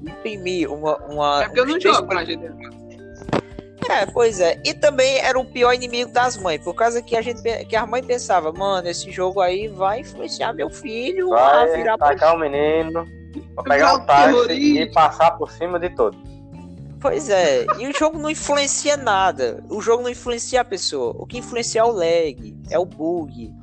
imprimir 0.01 0.72
uma. 0.72 0.98
uma 1.06 1.44
É 1.44 1.46
porque 1.46 1.60
eu 1.60 1.66
não 1.68 1.80
jogo 1.80 2.08
pra 2.08 2.24
GTA. 2.24 2.54
É, 3.89 4.06
pois 4.08 4.39
é. 4.39 4.62
E 4.66 4.74
também 4.74 5.18
era 5.20 5.39
o 5.39 5.46
pior 5.46 5.74
inimigo 5.74 6.12
das 6.12 6.38
mães, 6.38 6.62
por 6.63 6.74
causa 6.75 7.01
que 7.01 7.16
a 7.16 7.22
gente 7.22 7.42
que 7.66 7.75
a 7.75 7.86
mãe 7.88 8.04
pensava, 8.04 8.51
mano, 8.51 8.88
esse 8.88 9.10
jogo 9.12 9.42
aí 9.42 9.68
vai 9.68 10.01
influenciar 10.01 10.54
meu 10.54 10.70
filho 10.70 11.34
a 11.34 11.66
Vai 11.66 11.78
virar 11.78 11.98
tacar 11.98 12.36
o 12.36 12.39
menino, 12.39 13.08
pra 13.56 13.63
pegar 13.63 13.96
um 13.96 14.06
táxi 14.06 14.51
e 14.82 14.92
passar 14.92 15.32
por 15.32 15.50
cima 15.51 15.80
de 15.80 15.89
todo. 15.96 16.16
Pois 17.00 17.29
é, 17.29 17.65
e 17.77 17.88
o 17.88 17.98
jogo 17.98 18.20
não 18.20 18.29
influencia 18.29 18.98
nada. 18.98 19.63
O 19.70 19.82
jogo 19.82 20.03
não 20.03 20.10
influencia 20.10 20.62
a 20.62 20.65
pessoa. 20.65 21.15
O 21.18 21.25
que 21.25 21.38
influencia 21.38 21.82
é 21.82 21.84
o 21.84 21.91
lag, 21.91 22.58
é 22.70 22.77
o 22.77 22.86
bug. 22.86 23.53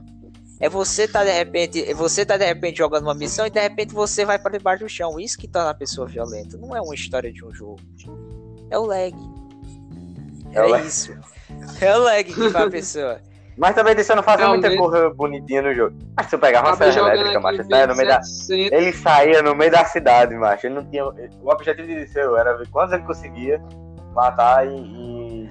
É 0.59 0.71
você 0.71 1.07
tá 1.07 1.23
de 1.23 1.31
repente, 1.33 1.93
você 1.93 2.25
tá 2.25 2.39
de 2.39 2.47
repente 2.47 2.79
jogando 2.79 3.05
uma 3.05 3.15
missão 3.15 3.47
e 3.47 3.51
de 3.51 3.61
repente 3.61 3.93
você 3.93 4.25
vai 4.25 4.39
para 4.39 4.57
debaixo 4.57 4.85
do 4.85 4.89
chão. 4.89 5.21
Isso 5.21 5.37
que 5.37 5.47
torna 5.47 5.69
a 5.71 5.75
pessoa 5.75 6.07
violenta. 6.07 6.57
Não 6.57 6.75
é 6.75 6.81
uma 6.81 6.95
história 6.95 7.31
de 7.31 7.45
um 7.45 7.53
jogo. 7.53 7.79
É 8.71 8.79
o 8.79 8.87
lag. 8.87 9.15
É 10.53 10.61
o 10.63 10.65
É 10.65 10.69
lag. 10.69 10.87
isso. 10.87 11.15
É 11.81 11.95
o 11.97 12.01
lag 12.03 12.25
que 12.25 12.51
faz 12.51 12.67
a 12.67 12.71
pessoa. 12.71 13.21
Mas 13.57 13.75
também 13.75 13.95
não 13.95 14.23
fazia 14.23 14.49
muita 14.49 14.77
coisa 14.77 15.11
bonitinha 15.11 15.63
no 15.63 15.75
jogo. 15.75 15.97
Mas 16.15 16.27
se 16.27 16.35
eu 16.35 16.39
pegava 16.39 16.69
uma 16.69 16.77
serra 16.77 17.15
elétrica, 17.15 17.41
macho, 17.41 17.65
saia 17.65 17.87
no 17.87 17.97
meio 17.97 18.09
da... 18.09 18.19
1700. 18.19 18.73
ele 18.73 18.93
saía 18.93 19.43
no 19.43 19.55
meio 19.55 19.71
da 19.71 19.85
cidade, 19.85 20.35
macho. 20.35 20.67
Ele 20.67 20.75
não 20.75 20.85
tinha... 20.85 21.07
O 21.07 21.51
objetivo 21.51 21.89
de 21.89 22.07
seu 22.09 22.37
era 22.37 22.55
ver 22.57 22.69
quantos 22.69 22.93
ele 22.93 23.05
conseguia 23.05 23.63
matar 24.15 24.67
e... 24.67 24.71
e... 24.71 25.51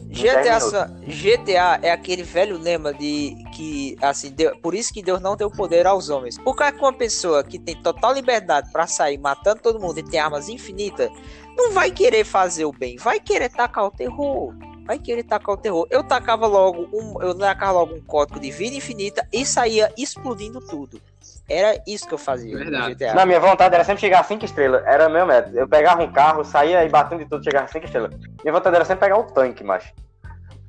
em 0.00 0.08
10 0.08 0.46
GTA, 0.46 0.60
só- 0.60 0.86
GTA 1.06 1.78
é 1.82 1.92
aquele 1.92 2.24
velho 2.24 2.58
lema 2.58 2.92
de 2.92 3.36
que, 3.54 3.96
assim, 4.02 4.30
Deus- 4.32 4.56
por 4.60 4.74
isso 4.74 4.92
que 4.92 5.00
Deus 5.00 5.20
não 5.20 5.36
deu 5.36 5.48
poder 5.48 5.86
aos 5.86 6.08
homens. 6.10 6.36
Por 6.38 6.56
causa 6.56 6.72
que 6.72 6.80
uma 6.80 6.92
pessoa 6.92 7.44
que 7.44 7.60
tem 7.60 7.76
total 7.80 8.12
liberdade 8.12 8.72
pra 8.72 8.88
sair 8.88 9.18
matando 9.18 9.60
todo 9.62 9.78
mundo 9.78 9.98
e 10.00 10.02
tem 10.02 10.18
armas 10.18 10.48
infinitas, 10.48 11.10
não 11.56 11.70
vai 11.70 11.92
querer 11.92 12.24
fazer 12.24 12.64
o 12.64 12.72
bem, 12.72 12.96
vai 12.96 13.20
querer 13.20 13.50
tacar 13.50 13.84
o 13.84 13.90
terror. 13.92 14.52
Vai 14.86 14.98
querer 14.98 15.24
tacar 15.24 15.54
o 15.54 15.58
terror. 15.58 15.86
Eu 15.90 16.04
tacava 16.04 16.46
logo 16.46 16.88
um, 16.92 17.20
eu 17.22 17.34
tacava 17.36 17.72
logo 17.72 17.94
um 17.94 18.00
código 18.00 18.38
de 18.38 18.50
vida 18.50 18.76
infinita 18.76 19.26
e 19.32 19.44
saía 19.44 19.92
explodindo 19.98 20.60
tudo. 20.60 21.00
Era 21.48 21.80
isso 21.86 22.06
que 22.08 22.14
eu 22.14 22.18
fazia 22.18 22.52
no 22.52 22.58
Verdade. 22.58 22.94
GTA. 22.94 23.14
Na 23.14 23.26
minha 23.26 23.38
vontade 23.40 23.74
era 23.74 23.84
sempre 23.84 24.00
chegar 24.00 24.20
a 24.20 24.24
5 24.24 24.44
estrelas. 24.44 24.82
Era 24.86 25.08
meu 25.08 25.26
método. 25.26 25.56
Eu 25.58 25.68
pegava 25.68 26.02
um 26.02 26.12
carro, 26.12 26.44
saía 26.44 26.84
e 26.84 26.88
batendo 26.88 27.20
de 27.24 27.28
tudo, 27.30 27.42
chegava 27.44 27.64
a 27.66 27.68
5 27.68 27.84
estrelas. 27.84 28.12
Minha 28.42 28.52
vontade 28.52 28.74
era 28.76 28.84
sempre 28.84 29.06
pegar 29.08 29.18
o 29.18 29.24
tanque, 29.24 29.62
macho. 29.64 29.92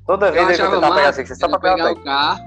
Toda 0.06 0.28
Eu 0.28 0.32
vez 0.32 0.44
eu 0.44 0.50
ia 0.50 0.54
achava 0.54 0.74
tentar 0.76 0.88
pegar 0.94 1.06
massa 1.06 1.24
5 1.24 1.34
só 1.38 1.46
ele 1.46 1.58
pra 1.58 1.60
pegar 1.60 1.74
o 1.92 1.94
pegar 1.96 2.00
o 2.00 2.04
carro, 2.04 2.44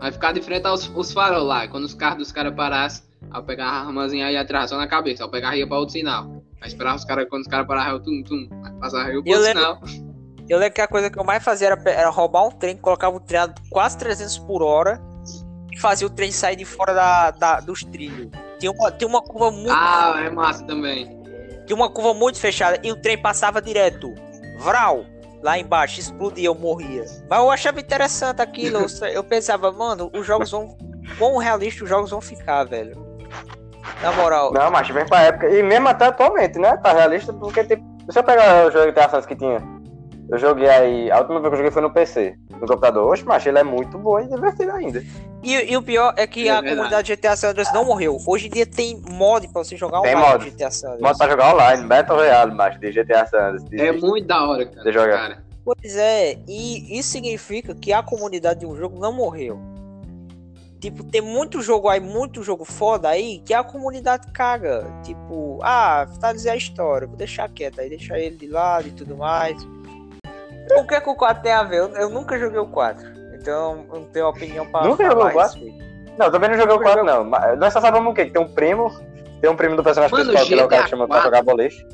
aí 0.00 0.12
ficar 0.12 0.32
de 0.32 0.40
frente 0.42 0.66
aos 0.66 0.88
os 0.94 1.12
farol 1.12 1.44
lá. 1.44 1.64
e 1.64 1.68
Quando 1.68 1.84
os 1.84 1.94
carros 1.94 2.18
dos 2.18 2.32
caras 2.32 2.54
parassem, 2.54 3.04
aí 3.30 3.38
eu 3.40 3.44
pegava 3.44 3.70
a 3.70 3.80
armazinha 3.86 4.26
aí 4.26 4.36
atrás, 4.36 4.70
só 4.70 4.76
na 4.76 4.86
cabeça. 4.86 5.22
Eu 5.22 5.28
pegava 5.30 5.54
e 5.56 5.60
ia 5.60 5.66
pra 5.66 5.78
outro 5.78 5.92
sinal. 5.92 6.42
Aí 6.60 6.68
esperava 6.68 6.96
os 6.96 7.04
caras, 7.04 7.26
quando 7.28 7.42
os 7.42 7.48
caras 7.48 7.66
paravam, 7.66 7.92
eu 7.92 8.00
tum, 8.00 8.22
tum. 8.22 8.48
Aí 8.64 8.72
passava 8.80 9.10
eu 9.10 9.22
pro 9.22 9.30
Eu 9.32 9.38
outro 9.38 9.54
lembro- 9.54 9.86
sinal. 9.88 10.11
Eu 10.52 10.58
lembro 10.58 10.74
que 10.74 10.82
a 10.82 10.86
coisa 10.86 11.08
que 11.08 11.18
eu 11.18 11.24
mais 11.24 11.42
fazia 11.42 11.68
era, 11.68 11.82
era 11.90 12.10
roubar 12.10 12.44
um 12.46 12.50
trem, 12.50 12.76
colocava 12.76 13.16
o 13.16 13.20
trem 13.20 13.40
a 13.40 13.48
quase 13.70 13.96
300 13.96 14.36
por 14.40 14.62
hora 14.62 15.00
e 15.72 15.78
fazia 15.80 16.06
o 16.06 16.10
trem 16.10 16.30
sair 16.30 16.56
de 16.56 16.66
fora 16.66 16.92
da, 16.92 17.30
da- 17.30 17.60
dos 17.60 17.80
trilhos. 17.84 18.28
Tinha 18.58 18.70
uma, 18.70 18.92
tinha 18.92 19.08
uma 19.08 19.22
curva 19.22 19.50
muito. 19.50 19.72
Ah, 19.72 20.20
é 20.22 20.28
massa 20.28 20.62
também. 20.66 21.06
Tinha 21.64 21.74
uma 21.74 21.88
curva 21.88 22.12
muito 22.12 22.38
fechada 22.38 22.78
e 22.82 22.92
o 22.92 22.96
trem 23.00 23.16
passava 23.16 23.62
direto. 23.62 24.12
Vral! 24.58 25.06
Lá 25.42 25.58
embaixo, 25.58 25.98
explodia, 25.98 26.48
eu 26.48 26.54
morria. 26.54 27.06
Mas 27.30 27.38
eu 27.38 27.50
achava 27.50 27.80
interessante 27.80 28.42
aquilo. 28.42 28.80
Eu, 28.80 28.88
sa- 28.90 29.10
eu 29.10 29.24
pensava, 29.24 29.72
mano, 29.72 30.10
os 30.14 30.26
jogos 30.26 30.50
vão. 30.50 30.76
Quão 31.16 31.38
realistas 31.38 31.80
os 31.84 31.88
jogos 31.88 32.10
vão 32.10 32.20
ficar, 32.20 32.64
velho. 32.64 32.94
Na 34.02 34.12
moral. 34.12 34.52
Não, 34.52 34.70
macho, 34.70 34.92
vem 34.92 35.06
pra 35.06 35.22
época. 35.22 35.48
E 35.48 35.62
mesmo 35.62 35.88
até 35.88 36.04
atualmente, 36.08 36.58
né? 36.58 36.76
Tá 36.76 36.92
realista, 36.92 37.32
porque 37.32 37.64
tipo, 37.64 37.82
se 38.12 38.18
eu 38.18 38.22
pegar 38.22 38.66
o 38.66 38.70
jogo 38.70 38.92
de 38.92 39.26
que 39.26 39.34
tinha. 39.34 39.81
Eu 40.32 40.38
joguei 40.38 40.66
aí. 40.66 41.10
A 41.10 41.18
última 41.18 41.40
vez 41.40 41.50
que 41.50 41.52
eu 41.52 41.56
joguei 41.58 41.70
foi 41.70 41.82
no 41.82 41.90
PC, 41.92 42.34
no 42.52 42.60
computador. 42.60 43.12
Oxe, 43.12 43.22
macho, 43.22 43.50
ele 43.50 43.58
é 43.58 43.62
muito 43.62 43.98
bom 43.98 44.18
e 44.18 44.26
divertido 44.26 44.72
ainda. 44.72 45.04
E, 45.42 45.52
e 45.72 45.76
o 45.76 45.82
pior 45.82 46.14
é 46.16 46.26
que 46.26 46.48
É 46.48 46.50
a 46.52 46.54
verdade. 46.54 46.74
comunidade 46.76 47.14
GTA 47.16 47.36
San 47.36 47.50
Andreas 47.50 47.70
não 47.74 47.84
morreu. 47.84 48.16
Hoje 48.26 48.46
em 48.46 48.50
dia 48.50 48.64
tem 48.64 48.96
mod 49.10 49.46
pra 49.48 49.62
você 49.62 49.76
jogar 49.76 50.00
Tem 50.00 50.16
online 50.16 50.32
mod. 50.32 50.50
GTA 50.50 50.70
San 50.70 50.86
Andreas. 50.86 51.02
Modo 51.02 51.18
pra 51.18 51.28
jogar 51.28 51.54
online, 51.54 51.86
Battle 51.86 52.16
Royale, 52.16 52.54
macho, 52.54 52.78
de 52.80 52.90
GTA 52.92 53.26
Santos. 53.26 53.62
É 53.72 53.92
muito 53.92 54.26
da 54.26 54.42
hora, 54.48 54.64
cara. 54.64 54.82
De 54.84 54.92
jogar. 54.92 55.18
cara. 55.18 55.44
Pois 55.64 55.96
é, 55.96 56.38
e 56.48 56.98
isso 56.98 57.10
significa 57.10 57.74
que 57.74 57.92
a 57.92 58.02
comunidade 58.02 58.60
de 58.60 58.66
um 58.66 58.74
jogo 58.74 58.98
não 58.98 59.12
morreu. 59.12 59.60
Tipo, 60.80 61.04
tem 61.04 61.20
muito 61.20 61.60
jogo 61.62 61.88
aí, 61.88 62.00
muito 62.00 62.42
jogo 62.42 62.64
foda 62.64 63.08
aí, 63.08 63.38
que 63.44 63.54
a 63.54 63.62
comunidade 63.62 64.32
caga. 64.32 64.84
Tipo, 65.04 65.60
ah, 65.62 66.06
tá 66.20 66.32
dizer 66.32 66.50
a 66.50 66.56
história, 66.56 67.06
vou 67.06 67.16
deixar 67.16 67.48
quieto 67.48 67.80
aí, 67.80 67.88
deixar 67.88 68.18
ele 68.18 68.34
de 68.36 68.48
lado 68.48 68.88
e 68.88 68.90
tudo 68.90 69.16
mais. 69.16 69.56
O 70.78 70.86
que 70.86 70.94
é 70.94 71.00
que 71.00 71.08
o 71.10 71.14
4 71.14 71.42
tem 71.42 71.52
a 71.52 71.62
ver? 71.62 71.78
Eu, 71.80 71.88
eu 71.96 72.08
nunca 72.10 72.38
joguei 72.38 72.58
o 72.58 72.66
4. 72.66 73.06
Então, 73.34 73.84
eu 73.92 74.00
não 74.00 74.04
tenho 74.06 74.28
opinião 74.28 74.66
pra 74.70 74.84
Nunca 74.84 75.04
jogou 75.04 75.24
o 75.24 75.28
a 75.28 75.32
4? 75.32 75.60
respeito. 75.60 75.84
Não, 76.18 76.30
também 76.30 76.50
não 76.50 76.56
joguei 76.56 76.76
o 76.76 76.80
4, 76.80 77.04
não. 77.04 77.24
Mas 77.24 77.58
Nós 77.58 77.72
só 77.72 77.80
sabemos 77.80 78.10
o 78.12 78.14
quê? 78.14 78.26
Que 78.26 78.30
tem 78.32 78.42
um 78.42 78.48
primo. 78.48 78.90
Tem 79.40 79.50
um 79.50 79.56
primo 79.56 79.74
do 79.76 79.82
personagem 79.82 80.12
Mano, 80.12 80.24
principal, 80.24 80.46
que 80.46 80.54
ele 80.54 80.60
é 80.60 80.64
o 80.64 80.68
cara 80.68 80.82
que 80.84 80.90
chama 80.90 81.06
pra 81.08 81.16
4. 81.20 81.30
jogar 81.30 81.42
boliche. 81.42 81.86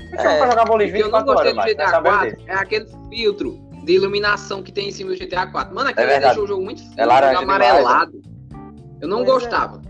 Ele 0.00 0.16
chama 0.18 0.30
É, 0.32 0.38
pra 0.38 0.50
jogar 0.50 0.64
boliche 0.66 0.90
O 0.92 0.96
que 0.96 1.02
eu 1.02 1.08
não 1.10 1.18
24 1.20 1.32
gostei 1.34 1.52
horas, 1.52 1.64
do. 1.64 1.70
GTA 1.72 1.82
Nós 1.82 1.90
sabemos 1.90 2.18
4 2.18 2.36
disso. 2.36 2.50
é 2.50 2.54
aquele 2.54 2.86
filtro 3.08 3.58
de 3.84 3.92
iluminação 3.94 4.62
que 4.62 4.72
tem 4.72 4.88
em 4.88 4.92
cima 4.92 5.10
do 5.12 5.18
GTA 5.18 5.46
4. 5.46 5.74
Mano, 5.74 5.88
aquilo 5.90 6.06
É 6.10 6.20
deixou 6.20 6.44
o 6.44 6.46
jogo 6.46 6.62
muito 6.62 6.82
feio, 6.82 6.94
É 6.98 7.06
laranja 7.06 7.38
amarelado. 7.40 8.20
Eu 9.00 9.08
não 9.08 9.18
Pois 9.24 9.28
é. 9.28 9.32
gostava. 9.32 9.80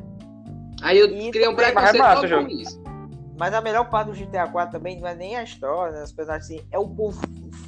Aí 0.83 0.99
eu 0.99 1.07
E 1.09 1.31
criei 1.31 1.49
um 1.49 1.53
é 1.53 1.55
preconceito 1.57 2.27
jogo. 2.29 2.45
com 2.47 2.51
isso. 2.53 2.83
Mas 3.37 3.53
a 3.53 3.61
melhor 3.61 3.89
parte 3.91 4.11
do 4.13 4.17
GTA 4.17 4.47
4 4.47 4.79
também 4.79 5.01
não 5.01 5.09
é 5.09 5.15
nem 5.15 5.37
a 5.37 5.43
história, 5.43 5.93
né, 5.93 6.03
as 6.03 6.13
personagens 6.13 6.49
assim, 6.51 6.65
é 6.71 6.79
o 6.79 6.87
povo 6.89 7.21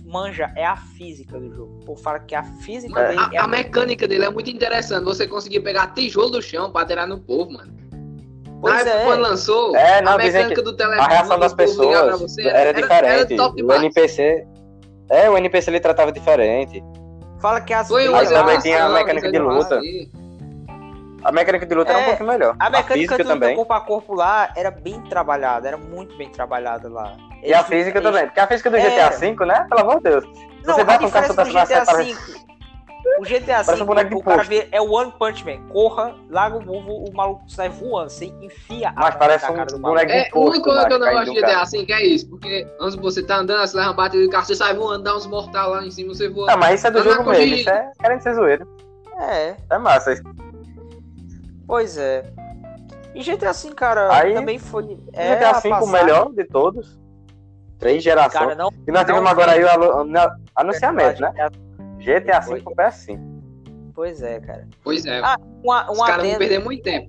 manja, 0.07 0.53
é 0.57 0.65
a 0.65 0.77
física 0.77 1.39
do 1.39 1.53
jogo. 1.53 1.81
Povo 1.85 2.01
fala 2.01 2.21
que 2.21 2.35
a 2.35 2.43
física 2.43 2.95
Mano, 2.95 3.09
dele 3.09 3.35
é 3.37 3.39
a, 3.39 3.45
a 3.45 3.49
mecânica 3.49 4.07
dele 4.07 4.25
é 4.25 4.31
muito 4.31 4.49
interessante. 4.51 5.05
Você 5.05 5.27
conseguir 5.27 5.61
pegar 5.61 5.89
tijolo 5.89 6.31
do 6.31 6.43
chão 6.43 6.71
pra 6.71 6.83
atirar 6.83 7.07
no 7.07 7.19
povo, 7.19 7.53
mano. 7.53 7.75
Pois 8.61 8.73
Na 8.75 8.81
época 8.81 8.97
é. 8.97 9.05
quando 9.05 9.21
lançou, 9.21 9.77
É, 9.77 10.01
não, 10.01 10.13
a 10.13 10.17
mecânica 10.19 10.63
do 10.63 10.75
telefone, 10.77 11.01
A 11.01 11.09
reação 11.09 11.39
das 11.39 11.53
do 11.53 11.57
pessoas 11.57 12.21
você, 12.21 12.49
era 12.49 12.73
diferente. 12.73 13.37
top 13.37 13.53
o 13.53 13.57
demais. 13.57 13.81
NPC. 13.83 14.47
É, 15.11 15.29
o 15.29 15.37
NPC 15.37 15.71
ele 15.71 15.81
tratava 15.81 16.11
diferente. 16.11 16.83
Fala 17.41 17.61
que 17.61 17.75
as 17.75 17.87
Foi 17.89 18.09
Mas 18.09 18.31
também 18.31 18.59
tinha 18.61 18.85
a 18.85 18.89
mecânica 18.89 19.31
de 19.31 19.39
luta. 19.39 19.81
A 21.23 21.33
mecânica 21.33 21.67
de 21.67 21.75
luta 21.75 21.91
era 21.91 21.99
um 21.99 22.03
É, 22.03 22.07
pouquinho 22.07 22.29
melhor. 22.29 22.57
A 22.59 22.71
mecânica 22.71 22.95
física 22.95 23.17
de 23.17 23.23
luta 23.25 23.35
também. 23.35 23.57
corpo 23.57 23.73
a 23.73 23.81
corpo 23.81 24.15
lá 24.15 24.53
era 24.57 24.71
bem 24.71 25.01
trabalhada, 25.03 25.67
era 25.69 25.77
muito 25.77 26.17
bem 26.17 26.29
trabalhada 26.31 26.89
lá. 26.89 27.17
E 27.47 27.55
a 27.55 27.62
física 27.65 27.99
eles- 27.99 28.03
também. 28.11 28.26
Porque 28.26 28.41
a 28.41 28.47
física 28.47 28.71
do 28.71 28.76
É. 28.76 28.81
GTA 28.91 29.11
V, 29.11 29.47
né? 29.47 29.67
Pelo 29.69 29.81
amor 29.83 29.97
de 29.97 30.03
Deus. 30.03 30.25
Não, 30.65 30.75
Você 30.75 30.85
vai 30.85 30.99
com 30.99 31.07
o 31.07 31.11
cara 31.11 31.26
diferença 31.29 31.29
super 31.29 31.45
do 31.45 31.50
GTA 31.53 31.85
parece- 31.87 32.15
V. 32.33 32.47
O 33.21 33.23
GTA 33.25 33.62
Parece 33.65 33.83
um 33.83 33.87
boneco 33.87 34.09
V, 34.11 34.15
de 34.17 34.21
o 34.21 34.25
cara 34.25 34.43
vê, 34.43 34.69
é 34.73 34.81
o 34.81 34.91
One 34.91 35.12
Punch 35.17 35.45
Man. 35.45 35.69
Corra, 35.69 36.12
larga 36.29 36.57
o 36.59 36.67
move, 36.67 37.09
o 37.09 37.15
maluco 37.15 37.49
sai 37.49 37.69
voando, 37.69 38.11
você 38.11 38.26
enfia 38.43 38.88
a 38.88 38.93
Mas 39.00 39.15
parece 39.15 39.45
um 39.50 39.55
cara 39.55 39.67
do 39.67 39.79
boneco 39.79 39.95
maluco. 39.95 40.07
de 40.07 40.12
É, 40.12 40.31
o 40.35 40.41
único 40.50 40.65
que 40.65 40.93
eu 40.93 40.99
não 40.99 41.12
gosto 41.12 41.25
de 41.33 41.41
do 41.41 41.47
GTA 41.47 41.61
assim 41.62 41.85
que 41.87 41.93
é 41.93 42.05
isso, 42.05 42.29
porque 42.29 42.67
antes 42.81 42.97
você 42.97 43.23
tá 43.23 43.37
andando, 43.37 43.61
você 43.65 43.76
leva 43.76 43.91
uma 43.91 43.95
batida 43.97 44.25
de 44.25 44.29
carro, 44.29 44.45
você 44.45 44.57
sai 44.57 44.75
voando, 44.75 45.05
dá 45.05 45.15
uns 45.17 45.25
mortal 45.25 45.71
lá 45.71 45.85
em 45.87 45.91
cima, 45.93 46.12
você 46.12 46.29
voa. 46.29 46.50
Ah, 46.50 46.57
mas 46.57 46.81
isso 46.81 46.88
é 46.88 46.91
do 46.91 47.03
jogo 47.05 47.31
mesmo. 47.31 47.55
Isso 47.55 47.71
é 47.71 47.93
querendo 48.00 48.21
ser 48.23 48.35
zoeiro. 48.35 48.67
É, 49.21 49.55
É 49.71 49.79
massa. 49.79 50.12
isso. 50.12 50.23
pois 51.67 51.97
é. 51.97 52.25
E 53.15 53.23
GTA 53.23 53.53
V, 53.53 53.73
cara, 53.75 54.12
Aí, 54.15 54.35
também 54.35 54.59
foi. 54.59 54.99
É, 55.12 55.37
GTA 55.37 55.61
V, 55.61 55.71
o 55.75 55.87
melhor 55.87 56.33
de 56.33 56.45
todos. 56.45 56.99
Três 57.78 58.02
gerações. 58.02 58.33
Cara, 58.33 58.54
não. 58.54 58.71
e 58.87 58.90
nós 58.90 59.00
tivemos 59.02 59.23
não 59.25 59.30
agora 59.30 59.52
aí 59.52 59.62
o 59.64 59.68
anunciamento, 60.56 61.21
né? 61.21 61.33
GTA 61.99 62.40
V 62.40 62.61
pro 62.62 62.75
PS5. 62.75 63.37
Pois 63.95 64.23
é, 64.23 64.40
cara. 64.40 64.66
Pois 64.85 65.06
é, 65.06 65.21
Ah, 65.21 65.37
Uma, 65.64 65.90
os 65.90 65.99
um 65.99 66.04
caras 66.04 66.26
vão 66.26 66.38
perder 66.38 66.59
muito 66.59 66.83
tempo. 66.83 67.09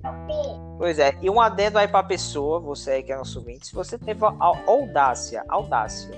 pois 0.78 0.98
é, 0.98 1.14
e 1.20 1.28
um 1.30 1.40
adendo 1.40 1.78
aí 1.78 1.86
pra 1.86 2.02
pessoa, 2.02 2.58
você 2.60 2.92
aí 2.92 3.02
que 3.02 3.12
é 3.12 3.16
nosso 3.16 3.38
ouvinte, 3.38 3.66
se 3.66 3.74
você 3.74 3.98
teve 3.98 4.24
a 4.24 4.32
audácia, 4.66 5.44
audácia 5.48 6.10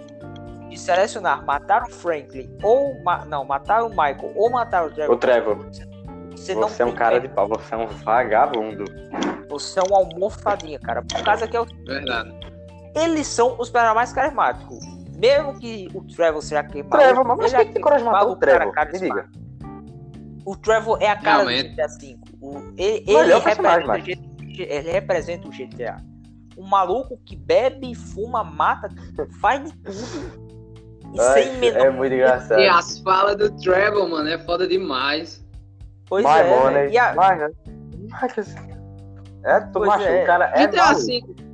de 0.69 0.78
selecionar 0.78 1.45
matar 1.45 1.83
o 1.83 1.90
Franklin 1.90 2.49
ou 2.62 3.02
ma- 3.02 3.25
não, 3.25 3.45
matar 3.45 3.83
o 3.83 3.88
Michael 3.88 4.33
ou 4.37 4.49
matar 4.50 4.87
o 4.87 4.90
Trevor, 4.90 5.14
Ô, 5.14 5.19
Trevor, 5.19 5.57
você 6.30 6.54
não 6.54 6.69
você 6.69 6.83
é 6.83 6.87
um 6.87 6.92
cara 6.95 7.21
pé. 7.21 7.26
de 7.26 7.35
pau, 7.35 7.49
você 7.49 7.75
é 7.75 7.76
um 7.76 7.87
vagabundo. 7.88 8.85
Você 9.49 9.80
é 9.80 9.83
um 9.83 9.97
almofadinha, 9.97 10.78
cara. 10.78 11.02
Por 11.02 11.23
causa 11.25 11.49
que 11.49 11.57
é 11.57 11.61
o- 11.61 11.66
Verdade. 11.85 12.33
Eles 12.94 13.26
são 13.26 13.52
os 13.59 13.68
personagens 13.70 13.94
mais 13.94 14.12
carismáticos. 14.12 14.78
Mesmo 15.16 15.59
que 15.59 15.88
o 15.94 16.02
Trevor 16.02 16.40
seja 16.42 16.62
queimado. 16.64 16.97
Trevor, 16.97 17.25
mas 17.26 17.52
ele 17.52 17.56
quem 17.56 17.66
que 17.66 17.73
tem 17.75 17.82
coragem 17.82 18.06
de 18.06 18.12
matar 18.12 18.26
o 18.26 18.37
cara 18.37 18.59
Trevor? 18.59 18.66
Me 18.66 18.73
carismático. 18.75 19.40
O 20.47 20.56
Trevor 20.56 20.99
é 21.02 21.09
a 21.09 21.16
cara 21.16 21.37
Realmente. 21.44 21.68
do 21.68 21.76
GTA 21.76 21.87
V. 22.00 22.18
O, 22.40 22.59
ele, 22.78 23.04
Melhor 23.06 23.25
ele, 23.37 23.40
personagem, 23.42 23.87
representa, 23.87 24.28
o 24.42 24.54
G- 24.54 24.62
ele 24.62 24.90
representa 24.90 25.49
o 25.49 25.50
GTA. 25.50 25.97
Um 26.56 26.66
maluco 26.66 27.18
que 27.25 27.37
bebe, 27.37 27.94
fuma, 27.94 28.42
mata, 28.42 28.88
faz 29.40 29.62
de 29.70 29.76
tudo. 29.78 30.50
E 31.14 31.20
Ai, 31.20 31.42
sem 31.42 31.56
menor. 31.59 31.80
é 31.87 31.90
muito 31.90 32.14
engraçado. 32.14 32.61
E 32.61 32.68
as 32.68 32.99
falas 33.00 33.37
do 33.37 33.50
Trevor, 33.61 34.09
mano, 34.09 34.28
é 34.28 34.38
foda 34.38 34.66
demais. 34.66 35.44
Pois 36.06 36.25
My 36.25 36.30
é, 36.38 36.49
money, 36.59 36.75
velho. 36.75 36.90
E 36.92 36.99
a- 36.99 37.12
my- 37.12 38.09
Mas, 38.11 38.56
É, 39.44 39.61
tu 39.61 39.73
Pois 39.75 39.87
macho, 39.88 40.04
é. 40.04 40.23
o 40.23 40.26
cara 40.26 40.52
é 40.54 40.66
GTA 40.66 40.82
maluco. 40.87 41.06
V. 41.06 41.50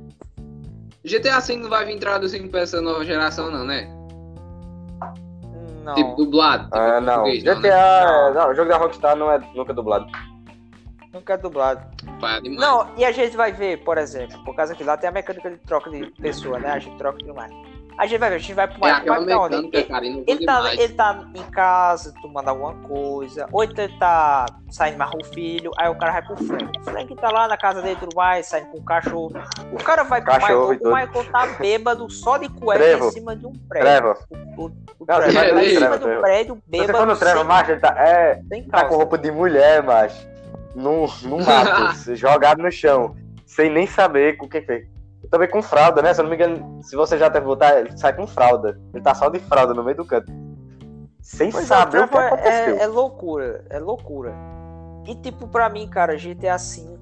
GTA 1.07 1.39
V 1.39 1.55
não 1.57 1.69
vai 1.69 1.85
vir 1.85 1.99
traduzindo 1.99 2.49
pra 2.49 2.61
essa 2.61 2.81
nova 2.81 3.03
geração, 3.05 3.49
não, 3.49 3.63
né? 3.65 3.87
Não. 5.83 5.95
Tipo, 5.95 6.15
dublado. 6.15 6.65
Tipo, 6.65 6.77
Ah, 6.77 6.99
não. 7.01 7.13
português, 7.23 7.43
não, 7.43 7.55
né? 7.55 7.69
GTA. 7.69 8.31
Não, 8.33 8.49
o 8.51 8.53
jogo 8.55 8.69
da 8.69 8.77
Rockstar 8.77 9.15
não 9.15 9.31
é 9.31 9.39
nunca 9.55 9.73
dublado. 9.73 10.05
Nunca 11.13 11.33
é 11.33 11.37
dublado. 11.37 11.81
Pá, 12.19 12.39
demais. 12.39 12.59
Não, 12.59 12.89
e 12.97 13.05
a 13.05 13.11
gente 13.11 13.37
vai 13.37 13.51
ver, 13.53 13.83
por 13.83 13.97
exemplo, 13.97 14.43
por 14.43 14.55
causa 14.55 14.75
que 14.75 14.83
lá 14.83 14.97
tem 14.97 15.09
a 15.09 15.13
mecânica 15.13 15.49
de 15.49 15.57
troca 15.59 15.89
de 15.89 16.11
pessoa, 16.21 16.59
né? 16.59 16.71
A 16.71 16.79
gente 16.79 16.97
troca 16.97 17.17
de. 17.19 17.31
A 17.97 18.05
gente 18.05 18.19
vai 18.19 18.29
ver, 18.29 18.35
a 18.35 18.39
gente 18.39 18.53
vai 18.53 18.67
pro 18.67 18.87
É 18.87 18.93
Mike. 18.93 19.09
Ele, 19.73 19.83
cara, 19.85 20.05
ele 20.05 20.45
tá, 20.45 20.73
ele 20.73 20.93
tá 20.93 21.25
em 21.33 21.43
casa, 21.51 22.13
tomando 22.21 22.47
alguma 22.49 22.75
coisa, 22.87 23.47
ou 23.51 23.63
então 23.63 23.83
ele 23.83 23.97
tá 23.97 24.45
saindo 24.69 24.99
mais 24.99 25.09
com 25.09 25.17
o 25.17 25.25
filho, 25.25 25.71
aí 25.77 25.89
o 25.89 25.95
cara 25.95 26.11
vai 26.11 26.21
pro 26.21 26.37
Frank. 26.37 26.79
O 26.79 26.83
Frank 26.83 27.15
tá 27.15 27.31
lá 27.31 27.47
na 27.47 27.57
casa 27.57 27.81
dele 27.81 27.97
tudo 27.99 28.15
mais, 28.15 28.45
saindo 28.45 28.67
com 28.67 28.77
o 28.77 28.83
cachorro. 28.83 29.33
O 29.71 29.83
cara 29.83 30.03
vai 30.03 30.21
pro 30.21 30.31
Cachorro 30.31 30.69
Michael, 30.69 30.91
o. 30.91 30.95
Michael 30.95 31.31
tá 31.31 31.47
bêbado 31.59 32.09
só 32.11 32.37
de 32.37 32.49
cueca 32.49 32.83
Trevo. 32.83 33.07
em 33.07 33.11
cima 33.11 33.35
de 33.35 33.47
um 33.47 33.53
prédio. 33.67 33.87
Trevor. 33.87 34.17
O, 34.29 34.35
o, 34.35 34.65
o 34.99 35.05
Não, 35.07 35.15
Trevor 35.15 35.31
você 35.31 35.53
tá 35.53 35.63
em 35.63 35.69
cima 35.69 35.97
de 35.97 36.05
um 36.05 36.21
prédio 36.21 36.55
Se 36.55 36.61
você 36.61 36.69
bêbado 36.69 36.97
for 36.99 37.07
no 37.07 37.17
Trevor, 37.17 37.37
sem, 37.39 37.47
macho, 37.47 37.71
ele 37.71 37.79
tá, 37.79 37.95
é, 37.97 38.41
tá 38.69 38.85
com 38.85 38.95
roupa 38.95 39.17
de 39.17 39.31
mulher, 39.31 39.81
macho. 39.81 40.27
No, 40.75 41.07
no 41.23 41.43
mato, 41.43 42.13
jogado 42.15 42.61
no 42.61 42.71
chão. 42.71 43.15
Sem 43.43 43.71
nem 43.71 43.87
saber 43.87 44.37
o 44.39 44.47
que 44.47 44.61
fez. 44.61 44.96
E 45.27 45.29
Também 45.29 45.49
com 45.49 45.61
fralda, 45.61 46.01
né? 46.01 46.13
Se 46.13 46.21
eu 46.21 46.23
não 46.23 46.29
me 46.29 46.37
engano, 46.37 46.79
se 46.81 46.95
você 46.95 47.17
já 47.17 47.29
teve 47.29 47.45
votar, 47.45 47.77
ele 47.79 47.97
sai 47.97 48.13
com 48.13 48.25
fralda. 48.25 48.79
Ele 48.93 49.03
tá 49.03 49.13
só 49.13 49.27
de 49.29 49.39
fralda 49.39 49.73
no 49.73 49.83
meio 49.83 49.97
do 49.97 50.05
canto. 50.05 50.31
Sem 51.21 51.51
Pois 51.51 51.69
é, 51.69 51.73
o 51.75 51.77
saber 51.77 51.99
o 51.99 52.07
que 52.07 52.07
Trevor 52.15 52.23
é, 52.23 52.27
aconteceu. 52.33 52.77
é 52.79 52.87
loucura, 52.87 53.65
é 53.69 53.79
loucura. 53.79 54.33
E 55.05 55.15
tipo, 55.15 55.45
pra 55.47 55.67
mim, 55.67 55.85
cara, 55.89 56.15
GTA 56.15 56.55
V 56.57 56.97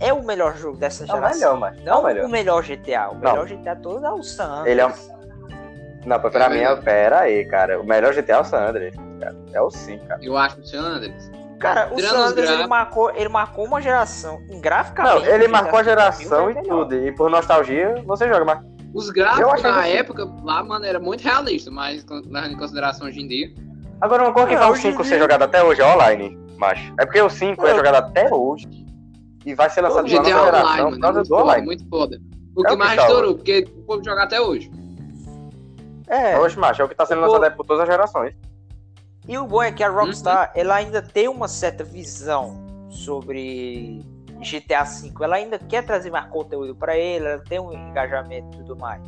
é 0.00 0.10
o 0.12 0.24
melhor 0.24 0.56
jogo 0.56 0.78
dessa 0.78 1.04
É 1.04 1.06
o 1.06 1.08
geração. 1.16 1.54
melhor. 1.60 1.74
É 1.76 1.84
Não 1.84 2.00
o 2.00 2.04
melhor. 2.04 2.24
o 2.24 2.28
melhor 2.30 2.62
GTA. 2.62 3.10
O 3.10 3.14
Não. 3.14 3.20
melhor 3.32 3.46
GTA 3.46 3.76
todo 3.76 4.06
é 4.06 4.10
o 4.10 4.22
San 4.22 4.44
Andreas. 4.46 4.66
Ele 4.66 4.80
é 4.80 4.86
um- 4.86 6.06
Não, 6.06 6.18
pra 6.20 6.44
É 6.44 6.48
mim, 6.48 6.54
é, 6.56 6.58
melhor. 6.60 6.82
pera 6.82 7.20
aí, 7.20 7.44
cara. 7.46 7.78
O 7.80 7.84
melhor 7.84 8.14
GTA 8.14 8.34
é 8.36 8.40
o 8.40 8.44
San 8.44 8.66
Andreas. 8.68 8.94
cara. 9.20 9.36
É 9.52 9.60
o 9.60 9.70
5, 9.70 10.06
cara. 10.06 10.20
Eu 10.24 10.36
acho 10.36 10.60
o 10.60 10.64
Sanders. 10.66 11.30
Cara, 11.58 11.88
o 11.92 11.96
Tirando 11.96 12.12
San 12.12 12.24
os 12.24 12.30
Andreas, 12.32 12.50
ele 12.50 12.66
marcou, 12.66 13.10
ele 13.14 13.28
marcou 13.28 13.64
uma 13.64 13.80
geração. 13.80 14.38
Em 14.50 14.60
graficamente. 14.60 15.24
Não, 15.26 15.34
ele 15.34 15.46
o 15.46 15.50
marcou 15.50 15.78
a 15.78 15.82
geração 15.82 16.50
é 16.50 16.52
e 16.52 16.62
tudo. 16.62 16.94
E 16.94 17.12
por 17.12 17.30
nostalgia, 17.30 17.94
você 18.06 18.28
joga, 18.28 18.44
mas. 18.44 18.60
Os 18.94 19.08
Eu 19.08 19.14
gráficos 19.14 19.62
na 19.62 19.82
que- 19.82 19.90
época, 19.90 20.28
lá, 20.42 20.62
mano, 20.62 20.84
era 20.84 20.98
muito 20.98 21.22
realista, 21.22 21.70
mas 21.70 22.04
levando 22.08 22.52
em 22.52 22.56
consideração 22.56 23.06
hoje 23.06 23.20
em 23.20 23.28
dia. 23.28 23.48
Agora, 24.00 24.22
uma 24.22 24.32
coisa 24.32 24.48
que 24.48 24.54
É, 24.54 24.58
faz 24.58 24.70
o 24.70 24.72
hoje 24.72 24.88
em 24.88 24.90
5 24.92 25.04
ser 25.04 25.18
jogado 25.18 25.42
até 25.42 25.62
hoje 25.62 25.80
é 25.82 25.86
online, 25.86 26.38
macho. 26.58 26.92
É 26.98 27.04
porque 27.04 27.20
o 27.20 27.28
5 27.28 27.66
é 27.66 27.72
É. 27.72 27.74
jogado 27.76 27.94
até 27.96 28.32
hoje. 28.32 28.68
E 29.44 29.54
vai 29.54 29.68
ser 29.70 29.80
lançado 29.82 30.06
na 30.06 30.14
nova 30.14 30.24
GTA 30.24 30.36
Online, 30.36 30.44
geração 30.56 30.90
por 30.90 30.96
é 30.96 31.00
causa 31.00 31.14
muito 31.18 31.28
do 31.28 31.34
foda, 31.36 31.42
online. 31.44 31.66
muito 31.66 31.88
foda. 31.88 32.20
O 32.56 32.60
É 32.62 32.64
que 32.68 32.72
o 32.72 32.76
que 32.76 32.76
mais 32.84 32.96
tá 32.96 33.02
estourou, 33.06 33.34
porque 33.34 33.66
o 33.76 33.82
povo 33.82 34.04
joga 34.04 34.22
até 34.22 34.40
hoje. 34.40 34.70
É. 36.08 36.38
Hoje, 36.38 36.58
macho, 36.58 36.82
é 36.82 36.84
o 36.84 36.88
que 36.88 36.94
tá 36.94 37.04
sendo 37.04 37.18
O- 37.18 37.26
lançado 37.26 37.44
aí 37.44 37.50
por 37.50 37.66
todas 37.66 37.82
as 37.82 37.88
gerações. 37.88 38.34
E 39.28 39.36
o 39.38 39.46
bom 39.46 39.62
é 39.62 39.72
que 39.72 39.82
a 39.82 39.88
Rockstar, 39.88 40.52
Uhum. 40.54 40.60
ela 40.60 40.74
ainda 40.76 41.02
tem 41.02 41.28
uma 41.28 41.48
certa 41.48 41.82
visão 41.82 42.64
sobre 42.88 44.04
GTA 44.40 44.84
V. 44.84 45.12
Ela 45.20 45.36
ainda 45.36 45.58
quer 45.58 45.84
trazer 45.84 46.10
mais 46.10 46.26
conteúdo 46.26 46.74
pra 46.74 46.96
ele, 46.96 47.26
ela 47.26 47.42
tem 47.48 47.58
um 47.58 47.72
engajamento 47.72 48.54
e 48.54 48.58
tudo 48.58 48.76
mais. 48.76 49.02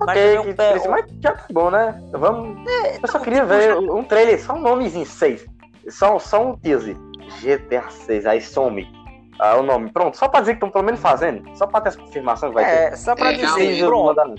Mas 0.00 0.38
um 0.40 0.52
pé- 0.54 0.78
que- 0.80 0.88
mas 0.88 1.04
já 1.20 1.32
tá 1.32 1.44
bom, 1.52 1.70
né? 1.70 2.02
Vamos. 2.12 2.58
eu 3.02 3.08
só 3.08 3.18
não, 3.18 3.24
queria 3.24 3.40
tipo, 3.42 3.48
ver 3.54 3.62
já- 3.74 3.78
um 3.78 4.02
trailer, 4.04 4.42
só 4.42 4.54
um 4.54 4.60
nomezinho, 4.60 5.06
6. 5.06 5.46
Só, 5.88 6.18
só 6.18 6.42
um 6.42 6.56
teaser. 6.56 6.96
GTA 7.40 7.88
6, 7.90 8.26
aí 8.26 8.40
some. 8.40 8.88
Ah, 9.38 9.56
o 9.56 9.62
nome. 9.62 9.90
Pronto, 9.92 10.16
só 10.16 10.28
pra 10.28 10.40
dizer 10.40 10.52
que 10.52 10.56
estão 10.58 10.70
pelo 10.70 10.84
menos 10.84 11.00
fazendo. 11.00 11.44
Só 11.56 11.66
pra 11.66 11.80
ter 11.80 11.88
essa 11.90 11.98
confirmação 11.98 12.48
que 12.50 12.54
vai 12.54 12.64
ter. 12.64 12.70
É, 12.92 12.96
só 12.96 13.14
pra 13.14 13.32
É, 13.32 13.34
dizer, 13.34 13.84
pronto. 13.86 14.14
manda- 14.16 14.34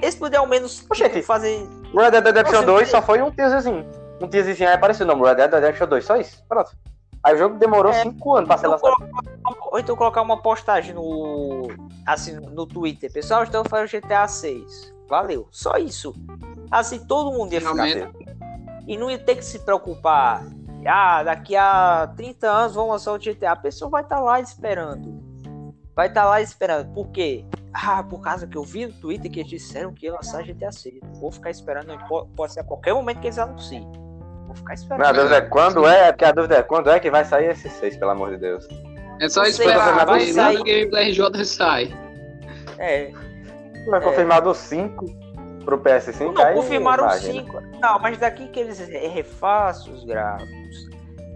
Eles 0.00 0.14
puderem 0.16 0.40
ao 0.40 0.48
menos 0.48 0.84
Ô, 0.90 0.94
gente. 0.94 1.22
fazer. 1.22 1.66
Red 1.94 2.10
Dead 2.10 2.24
Redemption 2.24 2.52
Nossa, 2.54 2.66
2 2.66 2.80
eu- 2.82 2.86
só 2.86 3.02
foi 3.02 3.22
um 3.22 3.30
teaserzinho. 3.30 3.86
Um 4.20 4.28
teaserzinho 4.28 4.68
aí 4.68 4.74
apareceu 4.74 5.04
o 5.04 5.08
nome, 5.08 5.22
Red 5.26 5.34
Dead 5.36 5.52
Redemption 5.52 5.86
2, 5.86 6.04
só 6.04 6.16
isso. 6.16 6.42
Pronto. 6.48 6.70
Aí 7.24 7.34
o 7.34 7.38
jogo 7.38 7.56
demorou 7.58 7.92
É. 7.92 8.02
5 8.02 8.34
anos 8.36 8.48
pra 8.48 8.58
ser 8.58 8.66
lançado. 8.66 8.92
ou 9.70 9.78
então 9.78 9.94
colocar 9.96 10.22
uma 10.22 10.40
postagem 10.42 10.94
no. 10.94 11.68
Assim, 12.06 12.32
no 12.34 12.66
Twitter. 12.66 13.12
Pessoal, 13.12 13.42
estamos 13.44 13.68
fazendo 13.68 13.88
GTA 14.02 14.26
6. 14.26 14.92
Valeu. 15.08 15.46
Só 15.50 15.76
isso. 15.76 16.14
Assim, 16.70 16.98
todo 17.06 17.30
mundo 17.32 17.52
ia 17.52 17.60
ficar. 17.60 17.84
Realmente. 17.84 18.26
E 18.88 18.96
não 18.96 19.08
ia 19.10 19.18
ter 19.18 19.36
que 19.36 19.44
se 19.44 19.60
preocupar. 19.60 20.42
Ah, 20.84 21.22
daqui 21.22 21.54
a 21.54 22.12
30 22.16 22.48
anos 22.48 22.74
vão 22.74 22.88
lançar 22.88 23.12
o 23.12 23.18
GTA. 23.18 23.52
A 23.52 23.56
pessoa 23.56 23.88
vai 23.88 24.02
estar 24.02 24.18
lá 24.18 24.40
esperando. 24.40 25.22
Vai 25.94 26.08
estar 26.08 26.24
lá 26.24 26.40
esperando. 26.40 26.92
Por 26.92 27.08
quê? 27.10 27.44
Ah, 27.74 28.02
por 28.02 28.20
causa 28.20 28.46
que 28.46 28.56
eu 28.56 28.62
vi 28.64 28.86
no 28.86 28.92
Twitter 28.92 29.30
que 29.30 29.40
eles 29.40 29.50
disseram 29.50 29.92
que 29.94 30.06
ia 30.06 30.12
lançar 30.12 30.42
GTA 30.42 30.70
6. 30.70 30.96
Vou 31.20 31.30
ficar 31.32 31.50
esperando. 31.50 31.96
Pode 32.36 32.52
ser 32.52 32.60
a 32.60 32.64
qualquer 32.64 32.92
momento 32.92 33.20
que 33.20 33.26
eles 33.28 33.38
anunciem. 33.38 33.90
Vou 34.46 34.54
ficar 34.54 34.74
esperando. 34.74 35.00
Não, 35.02 35.08
a 35.08 35.12
dúvida 35.12 35.36
é 35.36 35.40
quando 35.40 35.86
é, 35.86 36.08
é 36.08 36.12
porque 36.12 36.24
a 36.24 36.32
dúvida 36.32 36.56
é 36.56 36.62
quando 36.62 36.90
é 36.90 37.00
que 37.00 37.10
vai 37.10 37.24
sair 37.24 37.46
esse 37.50 37.70
6, 37.70 37.96
pelo 37.96 38.10
amor 38.10 38.30
de 38.30 38.36
Deus. 38.38 38.68
É 39.20 39.28
só 39.28 39.44
esperar, 39.44 40.04
vai 40.04 40.20
sair. 40.26 40.58
o 40.58 40.64
gameplay 40.64 41.10
RJ 41.12 41.44
sai. 41.44 41.94
É. 42.78 43.10
Vai 43.88 44.00
confirmado 44.02 44.50
o 44.50 44.54
5 44.54 45.06
pro 45.64 45.78
PS5. 45.80 46.32
Não, 46.34 46.44
aí, 46.44 46.54
confirmaram 46.54 47.04
o 47.04 47.06
imagina. 47.06 47.42
5. 47.44 47.60
Não, 47.80 47.98
mas 48.00 48.18
daqui 48.18 48.48
que 48.48 48.60
eles 48.60 48.78
re- 48.80 49.06
refaçam 49.08 49.94
os 49.94 50.04
gráficos. 50.04 50.90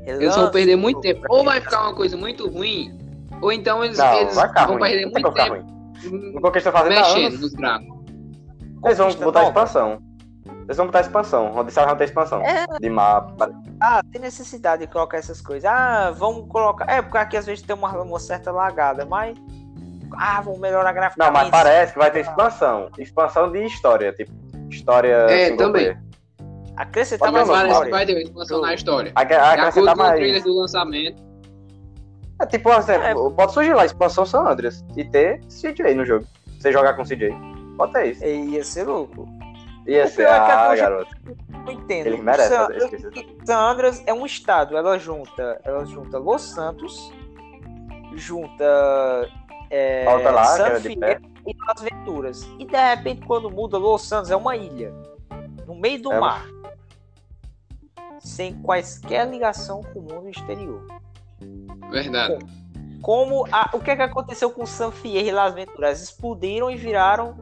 Eles 0.05 0.35
vão 0.37 0.51
perder 0.51 0.77
muito 0.77 1.01
tempo. 1.01 1.23
Ou 1.31 1.45
vai 1.45 1.61
ficar 1.61 1.83
uma 1.83 1.95
coisa 1.95 2.17
muito 2.17 2.49
ruim, 2.49 2.97
ou 3.41 3.51
então 3.53 3.83
eles, 3.85 3.99
Não, 3.99 4.21
eles 4.21 4.35
vão 4.35 4.67
ruim. 4.67 4.79
perder 4.81 5.07
muito 5.07 5.33
tempo 5.33 5.76
ruim. 6.05 6.33
Porque 6.41 6.59
eles 6.59 6.67
estão 6.67 6.73
fazendo 6.73 6.95
mexendo 6.95 7.27
anos. 7.27 7.41
nos 7.41 7.53
gráficos. 7.53 7.97
Eles 8.85 8.99
vão 8.99 9.07
Conquista 9.07 9.25
botar 9.25 9.39
nova. 9.41 9.51
expansão. 9.51 9.99
Eles 10.65 10.77
vão 10.77 10.87
botar 10.87 11.01
expansão. 11.01 11.47
Onde 11.51 11.61
eles 11.61 11.75
vão 11.75 11.97
ter 11.97 12.05
expansão. 12.05 12.43
É. 12.43 12.67
De 12.81 12.91
mapa. 12.91 13.51
Ah, 13.81 14.01
tem 14.13 14.21
necessidade 14.21 14.87
de 14.87 14.93
colocar 14.93 15.17
essas 15.19 15.41
coisas. 15.41 15.65
Ah, 15.65 16.13
vamos 16.17 16.49
colocar. 16.49 16.89
É, 16.91 17.01
porque 17.03 17.19
aqui 17.19 17.37
às 17.37 17.47
vezes 17.47 17.63
tem 17.65 17.75
uma, 17.75 17.91
uma 18.03 18.19
certa 18.21 18.51
lagada, 18.53 19.05
mas. 19.07 19.37
Ah, 20.19 20.41
vamos 20.41 20.61
melhorar 20.61 20.91
Não, 20.91 20.95
graficamente. 20.95 21.35
mas 21.35 21.51
parece 21.51 21.93
que 21.93 21.99
vai 21.99 22.11
ter 22.11 22.21
expansão. 22.21 22.89
Expansão 22.99 23.51
de 23.51 23.65
história, 23.65 24.13
tipo. 24.13 24.31
História. 24.71 25.15
É, 25.29 25.51
também. 25.57 25.73
player. 25.73 26.03
Acrescentar 26.77 27.29
Também 27.33 27.47
mais 27.47 27.49
não, 27.49 27.55
Parece 27.55 27.67
que 27.69 27.73
história. 27.73 27.91
vai 27.91 28.07
ter 28.07 28.23
expansão 28.23 28.61
na 28.61 28.75
história. 28.75 29.13
Ac- 29.15 29.29
De 29.29 29.35
acordo 29.35 29.61
Acrescentar 29.61 29.97
com 29.97 30.03
o 30.03 30.07
trailer 30.09 30.31
mais. 30.33 30.45
do 30.45 30.55
lançamento, 30.61 31.23
É 32.41 32.47
tipo, 32.47 32.71
por 32.71 32.79
exemplo, 32.79 33.31
pode 33.33 33.53
surgir 33.53 33.73
lá, 33.75 33.85
expansão 33.87 34.27
San 34.27 34.41
Andreas. 34.43 34.85
E 34.97 35.05
ter 35.05 35.41
CJ 35.47 35.95
no 35.95 36.05
jogo. 36.05 36.27
Você 36.59 36.71
jogar 36.73 36.95
com 36.95 37.03
CJ. 37.05 37.31
Ter 37.93 38.07
isso. 38.11 38.25
E 38.25 38.51
Ia 38.51 38.65
ser 38.65 38.85
louco. 38.85 39.27
Ia 39.87 40.05
O 40.05 40.09
ser. 40.09 40.23
é 40.23 40.31
Ah, 40.31 40.69
hoje- 40.71 40.81
garoto. 40.83 41.11
Não 41.65 41.73
entendo. 41.73 42.07
Eles 42.09 42.21
merecem 42.21 42.57
San, 42.57 42.67
fazer. 42.67 43.11
San 43.45 43.59
Andreas 43.59 44.03
é 44.07 44.13
um 44.13 44.27
estado. 44.27 44.77
Ela 44.77 44.99
junta. 44.99 45.61
Ela 45.65 45.85
junta 45.85 46.19
Los 46.19 46.43
Santos. 46.43 47.11
Junta. 48.15 48.65
É, 49.71 50.05
Falta 50.05 50.31
lá, 50.31 50.45
San 50.45 50.69
e 50.89 51.57
Las 51.67 51.81
Venturas. 51.83 52.43
E 52.59 52.65
de 52.65 52.77
repente, 52.77 53.25
quando 53.27 53.51
muda, 53.51 53.79
Los 53.79 54.03
Santos 54.09 54.31
é 54.31 54.37
uma 54.37 54.57
ilha. 54.57 54.93
No 55.67 55.75
meio 55.75 56.01
do 56.03 56.13
É. 56.13 56.19
mar. 56.21 56.45
Sem 58.21 58.55
quaisquer 58.63 59.29
ligação 59.29 59.83
com 59.83 60.01
o 60.01 60.03
mundo 60.03 60.29
exterior. 60.29 60.85
Verdade. 61.91 62.39
Como 63.03 63.47
a- 63.53 63.71
o 63.73 63.81
que, 63.81 63.91
é 63.91 63.97
que 63.97 64.03
aconteceu 64.03 64.51
com 64.51 64.67
San 64.67 64.91
Fierro 64.91 65.29
e 65.29 65.31
Las 65.33 65.55
Venturas? 65.55 66.03
Explodiram 66.03 66.71
e 66.71 66.77
viraram 66.77 67.35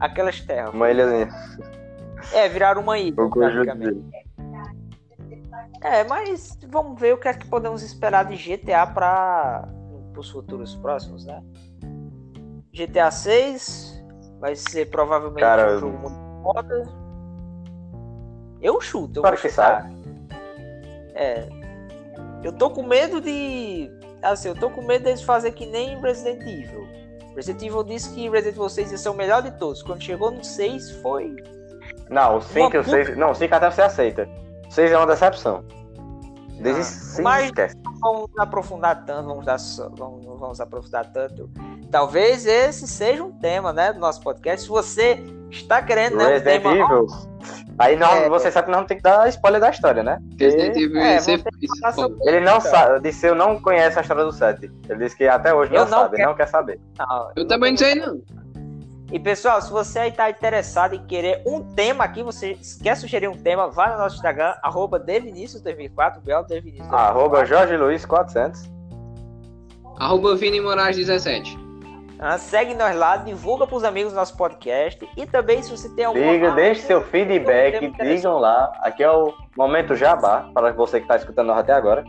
aquelas 0.00 0.40
terras. 0.40 0.74
Uma 0.74 0.90
ilhazinha. 0.90 1.28
É, 2.32 2.48
viraram 2.48 2.80
uma 2.82 2.98
ilha. 2.98 3.22
O 3.22 3.28
conjunto 3.30 3.64
praticamente. 3.64 3.94
dele. 4.00 4.24
É, 5.82 6.02
mas 6.04 6.58
vamos 6.68 6.98
ver 7.00 7.14
o 7.14 7.18
que 7.18 7.28
é 7.28 7.34
que 7.34 7.46
podemos 7.46 7.82
esperar 7.82 8.24
de 8.24 8.36
GTA 8.36 8.86
para 8.86 9.68
os 10.16 10.30
futuros 10.30 10.74
próximos, 10.76 11.24
né? 11.26 11.42
GTA 12.72 13.10
6 13.10 14.02
vai 14.40 14.56
ser 14.56 14.90
provavelmente 14.90 15.40
Cara, 15.40 15.76
um 15.76 15.78
jogo 15.78 15.98
muito 15.98 16.42
foda. 16.42 16.88
Eu 18.60 18.80
chuto, 18.80 19.18
eu 19.18 19.22
Claro 19.22 19.36
vou 19.36 19.42
que 19.42 19.48
chutar. 19.50 19.90
É. 21.14 21.48
Eu 22.44 22.52
tô 22.52 22.70
com 22.70 22.82
medo 22.82 23.20
de. 23.20 23.90
Assim, 24.22 24.48
eu 24.48 24.54
tô 24.54 24.70
com 24.70 24.82
medo 24.82 25.04
deles 25.04 25.22
fazer 25.22 25.50
que 25.52 25.66
nem 25.66 26.00
Resident 26.00 26.42
Evil. 26.42 26.86
Resident 27.34 27.62
Evil 27.62 27.82
disse 27.82 28.10
que 28.14 28.28
Resident 28.28 28.54
Evil 28.56 28.68
6 28.68 28.92
ia 28.92 28.98
ser 28.98 29.08
o 29.08 29.14
melhor 29.14 29.42
de 29.42 29.50
todos. 29.52 29.82
Quando 29.82 30.02
chegou 30.02 30.30
no 30.30 30.44
6 30.44 30.90
foi. 31.02 31.34
Não, 32.10 32.36
o 32.36 32.40
5 32.40 32.76
e 32.76 32.78
o 32.78 32.84
puta- 32.84 33.04
6. 33.04 33.16
Não, 33.16 33.30
o 33.30 33.34
5 33.34 33.54
até 33.54 33.70
você 33.70 33.82
aceita. 33.82 34.28
O 34.68 34.70
6 34.70 34.92
é 34.92 34.96
uma 34.96 35.06
decepção. 35.06 35.64
Desde 36.60 36.80
Ah, 36.80 36.84
6 36.84 37.20
mas- 37.24 37.44
esquece. 37.46 37.76
vamos 38.00 38.30
aprofundar 38.38 39.04
tanto, 39.04 39.26
vamos 39.28 39.44
dar 39.44 39.58
só- 39.58 39.88
vamos, 39.90 40.24
vamos 40.24 40.60
aprofundar 40.60 41.10
tanto. 41.12 41.50
Talvez 41.94 42.44
esse 42.44 42.88
seja 42.88 43.22
um 43.22 43.30
tema, 43.30 43.72
né, 43.72 43.92
do 43.92 44.00
nosso 44.00 44.20
podcast. 44.20 44.62
Se 44.64 44.68
você 44.68 45.22
está 45.48 45.80
querendo 45.80 46.16
né, 46.16 46.24
um 46.24 46.28
Resident 46.28 46.62
tema, 46.64 46.74
Evil. 46.74 47.06
Aí 47.78 47.94
não, 47.94 48.08
É. 48.10 48.28
você 48.28 48.50
sabe 48.50 48.66
que 48.66 48.72
não 48.76 48.84
tem 48.84 48.96
que 48.96 49.02
dar 49.04 49.28
spoiler 49.28 49.60
da 49.60 49.70
história, 49.70 50.02
né? 50.02 50.18
Resident 50.36 50.74
Evil 50.76 50.98
é, 50.98 51.20
ser 51.20 51.40
sobre- 51.94 52.18
Ele 52.28 52.40
não 52.40 52.60
sabe, 52.60 52.98
disse 53.00 53.24
eu 53.28 53.36
não 53.36 53.60
conhece 53.62 53.96
a 53.96 54.02
história 54.02 54.24
do 54.24 54.32
7. 54.32 54.68
Ele 54.88 55.04
disse 55.04 55.16
que 55.16 55.22
até 55.28 55.54
hoje 55.54 55.70
não, 55.70 55.78
Eu 55.78 55.84
não 55.84 55.98
sabe, 56.00 56.16
quero. 56.16 56.28
não 56.30 56.36
quer 56.36 56.48
saber. 56.48 56.80
Não, 56.98 57.30
Eu 57.36 57.46
também 57.46 57.70
não 57.70 57.78
sei, 57.78 57.94
não. 57.94 58.20
E 59.12 59.18
pessoal, 59.20 59.62
se 59.62 59.70
você 59.70 60.00
aí 60.00 60.10
tá 60.10 60.28
interessado 60.28 60.96
em 60.96 61.06
querer 61.06 61.42
um 61.46 61.60
tema 61.62 62.02
aqui, 62.02 62.24
você 62.24 62.58
quer 62.82 62.96
sugerir 62.96 63.28
um 63.28 63.36
tema, 63.38 63.70
vá 63.70 63.92
no 63.92 63.98
nosso 63.98 64.16
Instagram, 64.16 64.52
arroba 64.64 64.98
devinicius2004, 64.98 66.20
bel 66.24 66.42
devinicius 66.44 66.92
Arroba 66.92 67.44
Jorge 67.44 67.76
Luiz 67.76 68.04
400. 68.04 68.68
Arroba 69.96 70.34
Vini 70.34 70.60
Moraes 70.60 70.96
17. 70.96 71.62
Ah, 72.18 72.38
segue 72.38 72.74
nós 72.74 72.96
lá, 72.96 73.16
divulga 73.16 73.66
pros 73.66 73.84
amigos 73.84 74.12
o 74.12 74.16
nosso 74.16 74.36
podcast. 74.36 75.08
E 75.16 75.26
também, 75.26 75.62
se 75.62 75.70
você 75.70 75.88
tem 75.90 76.04
algum. 76.04 76.20
Diga, 76.20 76.52
deixe 76.52 76.82
seu 76.82 77.02
feedback, 77.02 77.90
digam 78.02 78.38
lá. 78.38 78.72
Aqui 78.80 79.02
é 79.02 79.10
o 79.10 79.34
momento 79.56 79.94
jabá, 79.94 80.48
para 80.54 80.72
você 80.72 81.00
que 81.00 81.08
tá 81.08 81.16
escutando 81.16 81.48
nós 81.48 81.58
até 81.58 81.72
agora. 81.72 82.04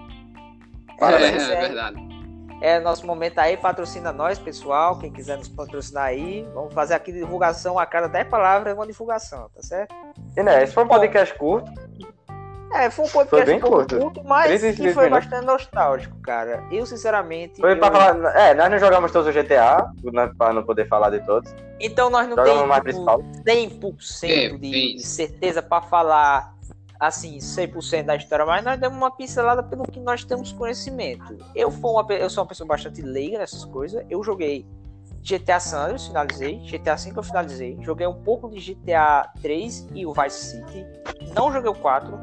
É, 0.89 0.99
Parabéns, 0.99 1.49
é 1.49 1.53
é. 1.53 1.61
verdade. 1.61 2.15
É 2.61 2.79
nosso 2.79 3.05
momento 3.05 3.37
aí, 3.39 3.57
patrocina 3.57 4.11
nós, 4.11 4.39
pessoal. 4.39 4.97
Quem 4.97 5.11
quiser 5.11 5.37
nos 5.37 5.49
patrocinar 5.49 6.05
aí, 6.05 6.47
vamos 6.53 6.73
fazer 6.73 6.93
aqui 6.93 7.11
divulgação 7.11 7.77
a 7.77 7.85
cada 7.85 8.07
10 8.07 8.27
palavras, 8.27 8.73
uma 8.73 8.87
divulgação, 8.87 9.49
tá 9.53 9.61
certo? 9.61 9.93
E 10.37 10.41
né, 10.41 10.63
esse 10.63 10.73
foi 10.73 10.83
um 10.85 10.87
podcast 10.87 11.37
curto. 11.37 11.69
É, 12.75 12.89
foi 12.89 13.05
um 13.05 13.09
podcast 13.09 13.45
bem 13.45 13.57
um 13.57 13.59
pouco 13.61 13.77
curto. 13.77 13.97
curto, 13.99 14.23
mas 14.25 14.47
36 14.47 14.75
que 14.75 14.93
foi 14.93 15.05
minutos. 15.05 15.25
bastante 15.29 15.45
nostálgico, 15.45 16.17
cara. 16.21 16.63
Eu, 16.71 16.85
sinceramente. 16.85 17.59
Foi 17.61 17.71
eu- 17.73 17.77
pra 17.79 17.91
falar. 17.91 18.35
É, 18.37 18.53
nós 18.53 18.69
não 18.69 18.77
jogamos 18.77 19.11
todos 19.11 19.27
o 19.27 19.31
GTA, 19.31 19.87
pra 20.37 20.53
não 20.53 20.63
poder 20.63 20.87
falar 20.87 21.09
de 21.09 21.19
todos. 21.25 21.53
Então 21.79 22.09
nós 22.09 22.27
não 22.27 22.35
Jogamos 22.35 22.61
temos 22.61 22.79
principal. 22.79 23.19
100% 23.45 24.29
É, 24.29 24.49
de, 24.57 24.95
de 24.95 25.03
certeza 25.03 25.61
pra 25.61 25.81
falar 25.81 26.53
assim 26.99 27.37
100% 27.39 28.03
da 28.05 28.15
história, 28.15 28.45
mas 28.45 28.63
nós 28.63 28.79
demos 28.79 28.97
uma 28.97 29.11
pincelada 29.11 29.61
pelo 29.61 29.83
que 29.83 29.99
nós 29.99 30.23
temos 30.23 30.51
conhecimento. 30.53 31.37
Eu 31.53 31.69
fui 31.69 31.91
uma 31.91 32.05
eu 32.13 32.29
sou 32.29 32.43
uma 32.43 32.47
pessoa 32.47 32.67
bastante 32.67 33.01
leiga 33.01 33.37
nessas 33.39 33.65
coisas. 33.65 34.05
Eu 34.09 34.23
joguei 34.23 34.65
GTA 35.21 35.59
San 35.59 35.79
Andreas, 35.83 36.07
finalizei, 36.07 36.57
GTA 36.59 36.95
V 36.95 37.11
eu 37.15 37.23
finalizei, 37.23 37.77
joguei 37.81 38.05
um 38.07 38.13
pouco 38.21 38.49
de 38.49 38.59
GTA 38.73 39.27
3 39.41 39.87
e 39.93 40.05
o 40.05 40.13
Vice 40.13 40.51
City. 40.51 40.85
Não 41.35 41.51
joguei 41.51 41.69
o 41.69 41.73
4. 41.75 42.17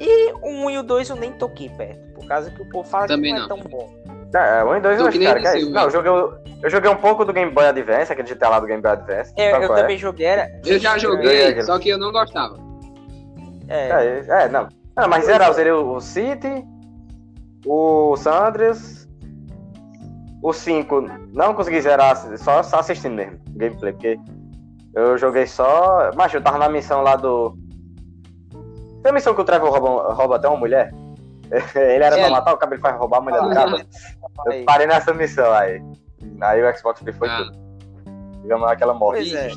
E 0.00 0.32
o 0.32 0.48
1 0.66 0.70
e 0.70 0.78
o 0.78 0.82
2 0.82 1.10
eu 1.10 1.16
nem 1.16 1.30
toquei 1.32 1.68
perto, 1.68 2.14
por 2.14 2.26
causa 2.26 2.50
que 2.50 2.62
o 2.62 2.64
povo 2.64 2.88
fala 2.88 3.06
Também 3.06 3.34
que 3.34 3.38
não 3.38 3.46
é 3.46 3.48
não. 3.48 3.56
tão 3.62 3.68
bom. 3.70 4.00
É, 4.34 4.64
um 4.64 4.76
e 4.76 4.80
dois 4.80 4.96
Tô 4.98 5.04
hoje, 5.04 5.18
que 5.18 5.24
nem 5.24 5.28
cara. 5.28 5.40
Que 5.40 5.46
é 5.48 5.58
isso? 5.58 5.70
Não, 5.70 5.82
eu 5.82 5.90
joguei, 5.90 6.10
o- 6.10 6.32
eu 6.62 6.70
joguei 6.70 6.90
um 6.90 6.96
pouco 6.96 7.24
do 7.24 7.32
Game 7.32 7.50
Boy 7.52 7.66
Advance, 7.66 8.12
aquele 8.12 8.28
GTA 8.28 8.48
lá 8.48 8.60
do 8.60 8.66
Game 8.66 8.80
Boy 8.80 8.92
Advance. 8.92 9.32
É, 9.36 9.52
eu 9.52 9.56
é? 9.62 9.68
também 9.80 9.98
joguei, 9.98 10.24
era. 10.26 10.60
Eu 10.64 10.78
já 10.78 10.94
É, 10.96 10.98
joguei, 10.98 11.46
aquele- 11.46 11.64
só 11.64 11.78
que 11.78 11.88
eu 11.90 11.98
não 11.98 12.10
gostava. 12.12 12.56
É, 13.68 13.88
É, 13.90 14.44
é, 14.44 14.48
não. 14.48 14.68
Não, 14.96 15.08
mas 15.08 15.26
geral, 15.26 15.48
eu 15.48 15.54
zerei 15.54 15.72
o 15.72 16.00
City, 16.00 16.64
o 17.66 18.16
Sanders, 18.16 19.08
o 20.42 20.52
5, 20.52 21.04
não 21.32 21.52
consegui 21.54 21.80
zerar, 21.80 22.16
só, 22.38 22.62
só 22.62 22.78
assistindo 22.78 23.14
mesmo, 23.14 23.38
gameplay, 23.50 23.92
porque 23.92 24.18
eu 24.94 25.18
joguei 25.18 25.46
só. 25.46 26.10
Mas 26.16 26.32
eu 26.32 26.40
tava 26.42 26.56
na 26.58 26.68
missão 26.68 27.02
lá 27.02 27.16
do. 27.16 27.54
Tem 29.02 29.10
a 29.10 29.14
missão 29.14 29.34
que 29.34 29.40
o 29.40 29.44
Trevor 29.44 29.70
rouba, 29.70 30.12
rouba 30.12 30.36
até 30.36 30.48
uma 30.48 30.56
mulher? 30.58 30.92
Ele 31.74 32.04
era 32.04 32.16
É. 32.16 32.20
pra 32.20 32.30
matar 32.30 32.54
o 32.54 32.56
cara, 32.56 32.72
ele 32.74 32.80
faz 32.80 32.96
roubar 32.96 33.18
a 33.18 33.20
mulher 33.22 33.42
do 33.42 33.50
cara. 33.52 33.86
Eu 34.46 34.64
parei 34.64 34.86
nessa 34.86 35.12
missão 35.12 35.52
aí. 35.52 35.82
Aí 36.40 36.62
o 36.62 36.76
Xbox 36.78 37.02
foi 37.18 37.28
Ah. 37.28 37.38
tudo. 37.38 37.58
Digamos 38.42 38.66
lá 38.66 38.76
que 38.76 38.82
ela 38.82 38.94
morre. 38.94 39.18
Pois 39.18 39.34
é. 39.34 39.50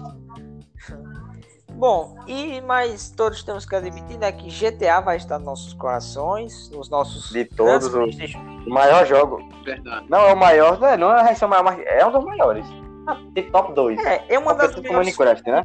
Bom, 1.74 2.16
e 2.28 2.62
mas 2.62 3.10
todos 3.10 3.44
temos 3.44 3.66
que 3.66 3.76
admitir 3.76 4.18
né, 4.18 4.32
que 4.32 4.48
GTA 4.50 5.02
vai 5.02 5.18
estar 5.18 5.38
nos 5.40 5.46
nossos 5.48 5.74
corações, 5.74 6.70
nos 6.70 6.90
nossos 6.90 7.32
De 7.32 7.46
todos, 7.46 7.88
grandes 7.90 8.34
o, 8.36 8.70
maior 8.70 9.06
jogo. 9.06 9.40
Verdade. 9.66 10.06
Não 10.10 10.20
é 10.20 10.34
o 10.34 10.38
maior, 10.38 10.80
não 10.80 10.88
é, 10.88 10.98
não 10.98 11.12
é 11.12 11.34
o 11.34 11.50
maior, 11.50 11.64
mas 11.64 11.80
é 11.86 12.06
um 12.06 12.12
dos 12.12 12.24
maiores. 12.24 12.66
Ah, 13.08 13.18
De 13.34 13.42
top 13.44 13.74
2. 13.74 14.00
É, 14.06 14.24
é 14.30 14.40
uma 14.40 14.54
das 14.54 14.76
melhores. 14.76 15.18
Minecraft, 15.18 15.50
né? 15.52 15.64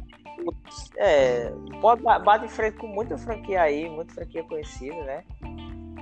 É, 0.97 1.51
pode 1.81 2.01
ba- 2.03 2.19
bate 2.19 2.45
em 2.45 2.49
frente 2.49 2.77
com 2.77 2.87
muita 2.87 3.17
franquia 3.17 3.61
aí, 3.61 3.89
muita 3.89 4.13
franquia 4.13 4.43
conhecida, 4.43 4.95
né? 5.03 5.23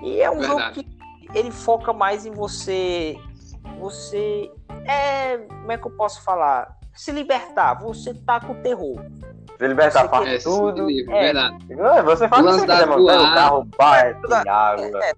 E 0.01 0.21
é 0.21 0.29
um 0.29 0.39
Verdade. 0.39 0.75
jogo 0.81 0.87
que 1.31 1.37
ele 1.37 1.51
foca 1.51 1.91
mais 1.93 2.25
em 2.25 2.31
você. 2.31 3.17
Você. 3.79 4.51
É. 4.85 5.37
Como 5.37 5.71
é 5.71 5.77
que 5.77 5.85
eu 5.87 5.91
posso 5.91 6.21
falar? 6.23 6.75
Se 6.93 7.11
libertar, 7.11 7.75
você 7.75 8.13
tá 8.13 8.39
com 8.39 8.55
terror. 8.61 8.95
Se 9.57 9.67
libertar 9.67 10.03
Você 10.03 10.09
faz 10.09 10.27
É, 10.29 10.37
tudo. 10.49 10.85
livre, 10.87 11.13
É. 11.15 11.21
verdade. 11.25 11.57
Ah, 11.81 12.01
Você 12.03 12.27
faz 12.27 12.41
o 12.41 12.45
Lance 12.45 12.59
você 12.59 12.65
quiser, 12.67 12.85
mano. 12.87 13.05
Pega 13.05 13.21
o 13.21 13.33
carro, 13.33 13.67
vai, 13.77 14.13
Toda- 14.21 14.43
tem 14.43 14.51
água, 14.51 15.05
É, 15.05 15.13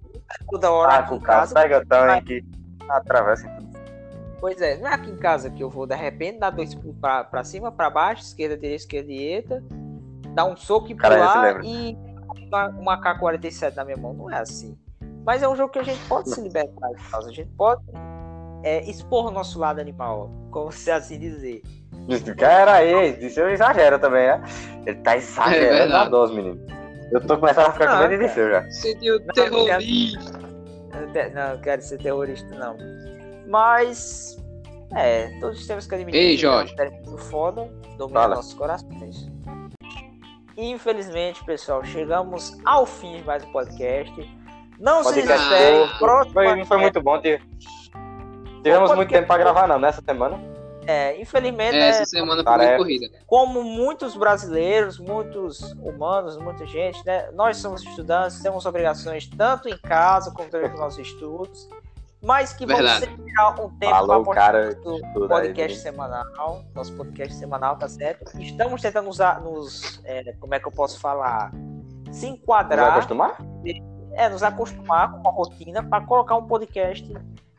toda 0.50 0.70
hora 0.70 0.90
o 0.92 0.94
em 0.94 0.98
carro, 1.00 1.20
casa. 1.20 1.54
pega 1.54 1.86
tanque, 1.86 2.44
atravessa 2.88 3.48
tudo. 3.48 3.69
Pois 4.40 4.60
é, 4.60 4.78
não 4.78 4.88
é 4.88 4.94
aqui 4.94 5.10
em 5.10 5.16
casa 5.16 5.50
que 5.50 5.62
eu 5.62 5.68
vou 5.68 5.86
de 5.86 5.94
repente 5.94 6.38
dar 6.38 6.50
dois 6.50 6.74
pulos 6.74 6.96
pra, 6.98 7.22
pra 7.24 7.44
cima, 7.44 7.70
pra 7.70 7.90
baixo, 7.90 8.22
esquerda, 8.22 8.56
direita, 8.56 8.82
esquerda, 8.82 9.08
direita, 9.08 9.64
dar 10.34 10.46
um 10.46 10.56
soco 10.56 10.90
e 10.90 10.94
pular 10.94 11.62
e 11.62 11.96
uma, 12.46 12.68
uma 12.68 12.94
AK-47 12.94 13.76
na 13.76 13.84
minha 13.84 13.98
mão. 13.98 14.14
Não 14.14 14.30
é 14.30 14.38
assim. 14.38 14.78
Mas 15.24 15.42
é 15.42 15.48
um 15.48 15.54
jogo 15.54 15.70
que 15.70 15.78
a 15.78 15.82
gente 15.82 16.00
pode 16.08 16.30
se 16.30 16.40
libertar 16.40 16.88
de 16.88 17.10
causa. 17.10 17.28
A 17.28 17.32
gente 17.32 17.50
pode 17.50 17.82
é, 18.62 18.82
expor 18.88 19.26
o 19.26 19.30
nosso 19.30 19.58
lado 19.58 19.78
animal, 19.78 20.30
como 20.50 20.72
se 20.72 20.90
assim 20.90 21.18
dizer. 21.18 21.62
Cara, 22.38 22.76
aí, 22.76 23.12
disse 23.12 23.38
eu 23.38 23.50
exagero 23.50 23.98
também, 23.98 24.26
né? 24.26 24.42
Ele 24.86 24.96
tá 25.00 25.16
exagerando 25.16 25.66
É 25.66 25.78
verdade. 25.80 26.06
a 26.06 26.08
dose, 26.08 26.34
menino. 26.34 26.58
Eu 27.12 27.20
tô 27.20 27.36
começando 27.36 27.66
a 27.66 27.72
ficar 27.72 27.86
com 27.88 27.92
Não, 27.94 28.08
medo 28.08 28.22
de 28.22 28.28
seu 28.30 28.50
já. 28.50 28.70
Sentiu 28.70 29.20
terrorista. 29.34 30.38
Não 30.38 31.34
Não, 31.34 31.52
eu 31.52 31.60
quero 31.60 31.82
ser 31.82 31.98
terrorista, 31.98 32.48
não. 32.54 32.76
Mas. 33.50 34.36
É, 34.94 35.38
todos 35.40 35.66
temos 35.66 35.86
que 35.86 35.94
admitir. 35.94 36.18
Ei, 36.20 36.28
que 36.36 36.46
é 36.46 36.50
Jorge. 36.50 36.74
muito 36.76 37.18
foda, 37.18 37.68
domina 37.98 38.20
Fala. 38.20 38.34
nossos 38.36 38.54
corações. 38.54 39.28
Infelizmente, 40.56 41.44
pessoal, 41.44 41.84
chegamos 41.84 42.56
ao 42.64 42.84
fim 42.86 43.18
de 43.18 43.24
mais 43.24 43.44
um 43.44 43.52
podcast. 43.52 44.38
Não 44.78 45.04
se 45.04 45.14
desesperem, 45.14 45.80
curto. 45.88 45.98
próximo 45.98 46.32
Foi, 46.34 46.44
não 46.44 46.52
foi 46.52 46.78
podcast- 46.78 46.82
muito 46.82 47.02
bom. 47.02 47.20
tive- 47.20 47.42
Tivemos 48.62 48.94
muito 48.94 49.08
tempo 49.10 49.26
pra 49.26 49.38
gravar, 49.38 49.66
não, 49.66 49.78
nessa 49.78 50.02
semana. 50.02 50.38
É, 50.86 51.18
infelizmente, 51.20 51.76
É, 51.76 51.80
né, 51.80 51.88
essa 51.90 52.04
semana 52.04 52.42
foi 52.42 52.56
muito 52.58 52.76
corrida. 52.78 53.08
como 53.26 53.62
muitos 53.62 54.16
brasileiros, 54.16 54.98
muitos 54.98 55.72
humanos, 55.74 56.36
muita 56.36 56.66
gente, 56.66 57.04
né? 57.06 57.30
Nós 57.32 57.58
somos 57.58 57.82
estudantes, 57.82 58.42
temos 58.42 58.66
obrigações 58.66 59.28
tanto 59.28 59.68
em 59.68 59.78
casa 59.78 60.30
como 60.32 60.48
também 60.50 60.68
com 60.70 60.78
nossos 60.78 60.98
estudos, 60.98 61.68
mas 62.22 62.52
que 62.52 62.66
vamos 62.66 62.82
Verdade. 62.82 63.04
sempre 63.06 63.24
tirar 63.24 63.50
um 63.60 63.68
tempo 63.78 63.94
Falou, 63.94 64.24
para 64.24 64.34
cara, 64.34 64.74
do 64.74 65.00
tudo 65.12 65.28
podcast 65.28 65.76
aí. 65.78 65.82
semanal, 65.82 66.64
nosso 66.74 66.92
podcast 66.96 67.34
semanal, 67.34 67.76
tá 67.76 67.88
certo? 67.88 68.38
Estamos 68.40 68.82
tentando 68.82 69.08
usar, 69.08 69.40
nos, 69.40 70.00
é, 70.04 70.32
como 70.34 70.54
é 70.54 70.60
que 70.60 70.68
eu 70.68 70.72
posso 70.72 71.00
falar, 71.00 71.50
se 72.10 72.26
enquadrar, 72.26 72.92
acostumar? 72.92 73.36
é, 74.14 74.28
nos 74.28 74.42
acostumar 74.42 75.12
com 75.12 75.18
uma 75.18 75.30
rotina 75.30 75.82
para 75.82 76.04
colocar 76.04 76.36
um 76.36 76.46
podcast 76.46 77.12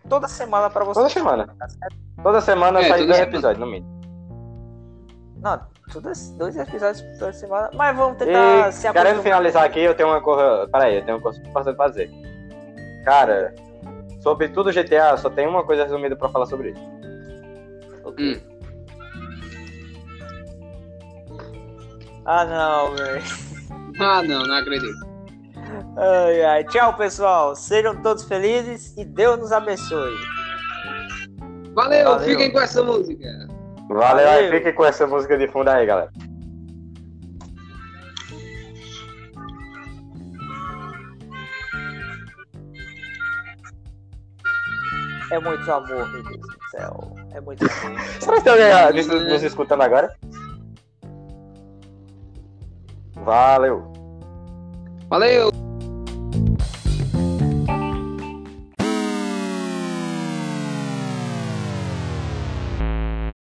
toda 0.08 0.28
semana 0.28 0.70
para 0.70 0.84
vocês. 0.84 0.96
Toda 0.98 1.10
semana. 1.10 1.48
Tá 1.58 1.70
certo? 1.70 1.96
Toda 2.22 2.42
semana 2.42 2.80
É, 2.82 2.88
sai 2.88 2.98
dois 3.06 3.16
semana. 3.16 3.24
episódios, 3.24 3.60
no 3.60 3.66
mínimo. 3.66 4.02
Não, 5.38 5.60
todas, 5.92 6.30
dois 6.38 6.56
episódios 6.56 7.02
toda 7.18 7.34
semana, 7.34 7.72
mas 7.74 7.98
vamos 7.98 8.18
tentar 8.20 8.70
E 8.70 8.72
se 8.74 8.92
querendo 8.92 9.24
finalizar 9.24 9.64
aqui, 9.64 9.80
eu 9.80 9.96
tenho 9.96 10.10
uma 10.10 10.22
coisa. 10.22 10.68
Peraí, 10.72 10.98
eu 10.98 11.06
tenho 11.06 11.18
uma 11.18 11.24
coisa 11.52 11.74
pra 11.74 11.88
dizer. 11.88 12.12
Cara, 13.04 13.56
sobre 14.22 14.48
tudo 14.50 14.72
GTA, 14.72 15.18
só 15.18 15.30
tem 15.30 15.48
uma 15.48 15.64
coisa 15.64 15.84
resumida 15.84 16.16
pra 16.16 16.30
falar 16.30 16.46
sobre 16.46 16.72
isso. 16.72 16.82
Ok. 18.04 18.36
Hum. 18.36 18.52
Ah, 22.26 22.46
não, 22.46 22.96
velho. 22.96 23.22
Ah, 24.00 24.24
não, 24.24 24.48
não 24.48 24.56
acredito. 24.56 25.06
Ai, 25.98 26.42
ai. 26.44 26.64
Tchau, 26.64 26.96
pessoal. 26.96 27.56
Sejam 27.56 28.02
todos 28.02 28.24
felizes 28.24 28.96
e 28.98 29.06
Deus 29.06 29.38
nos 29.38 29.52
abençoe. 29.52 30.16
Valeu, 31.76 32.06
Valeu. 32.06 32.20
fiquem 32.28 32.52
com 32.52 32.60
essa 32.62 32.82
música. 32.82 33.48
Valeu, 33.90 34.28
aí, 34.28 34.46
Valeu. 34.46 34.52
fiquem 34.54 34.74
com 34.74 34.86
essa 34.86 35.06
música 35.06 35.38
de 35.38 35.48
fundo 35.50 35.68
aí, 35.70 35.86
galera. 35.86 36.10
É 45.32 45.40
muito 45.40 45.72
amor, 45.72 46.12
meu 46.12 46.24
Deus 46.24 46.42
do 46.42 46.70
céu. 46.72 47.16
É 47.34 47.40
muito 47.40 47.64
amor. 47.64 48.00
Será 48.20 48.38
que 48.38 48.44
tem 48.44 48.52
alguém 48.52 49.04
nos, 49.04 49.08
nos 49.08 49.44
escutando 49.44 49.82
agora? 49.82 50.14
Valeu. 53.16 53.92
Valeu! 55.10 55.51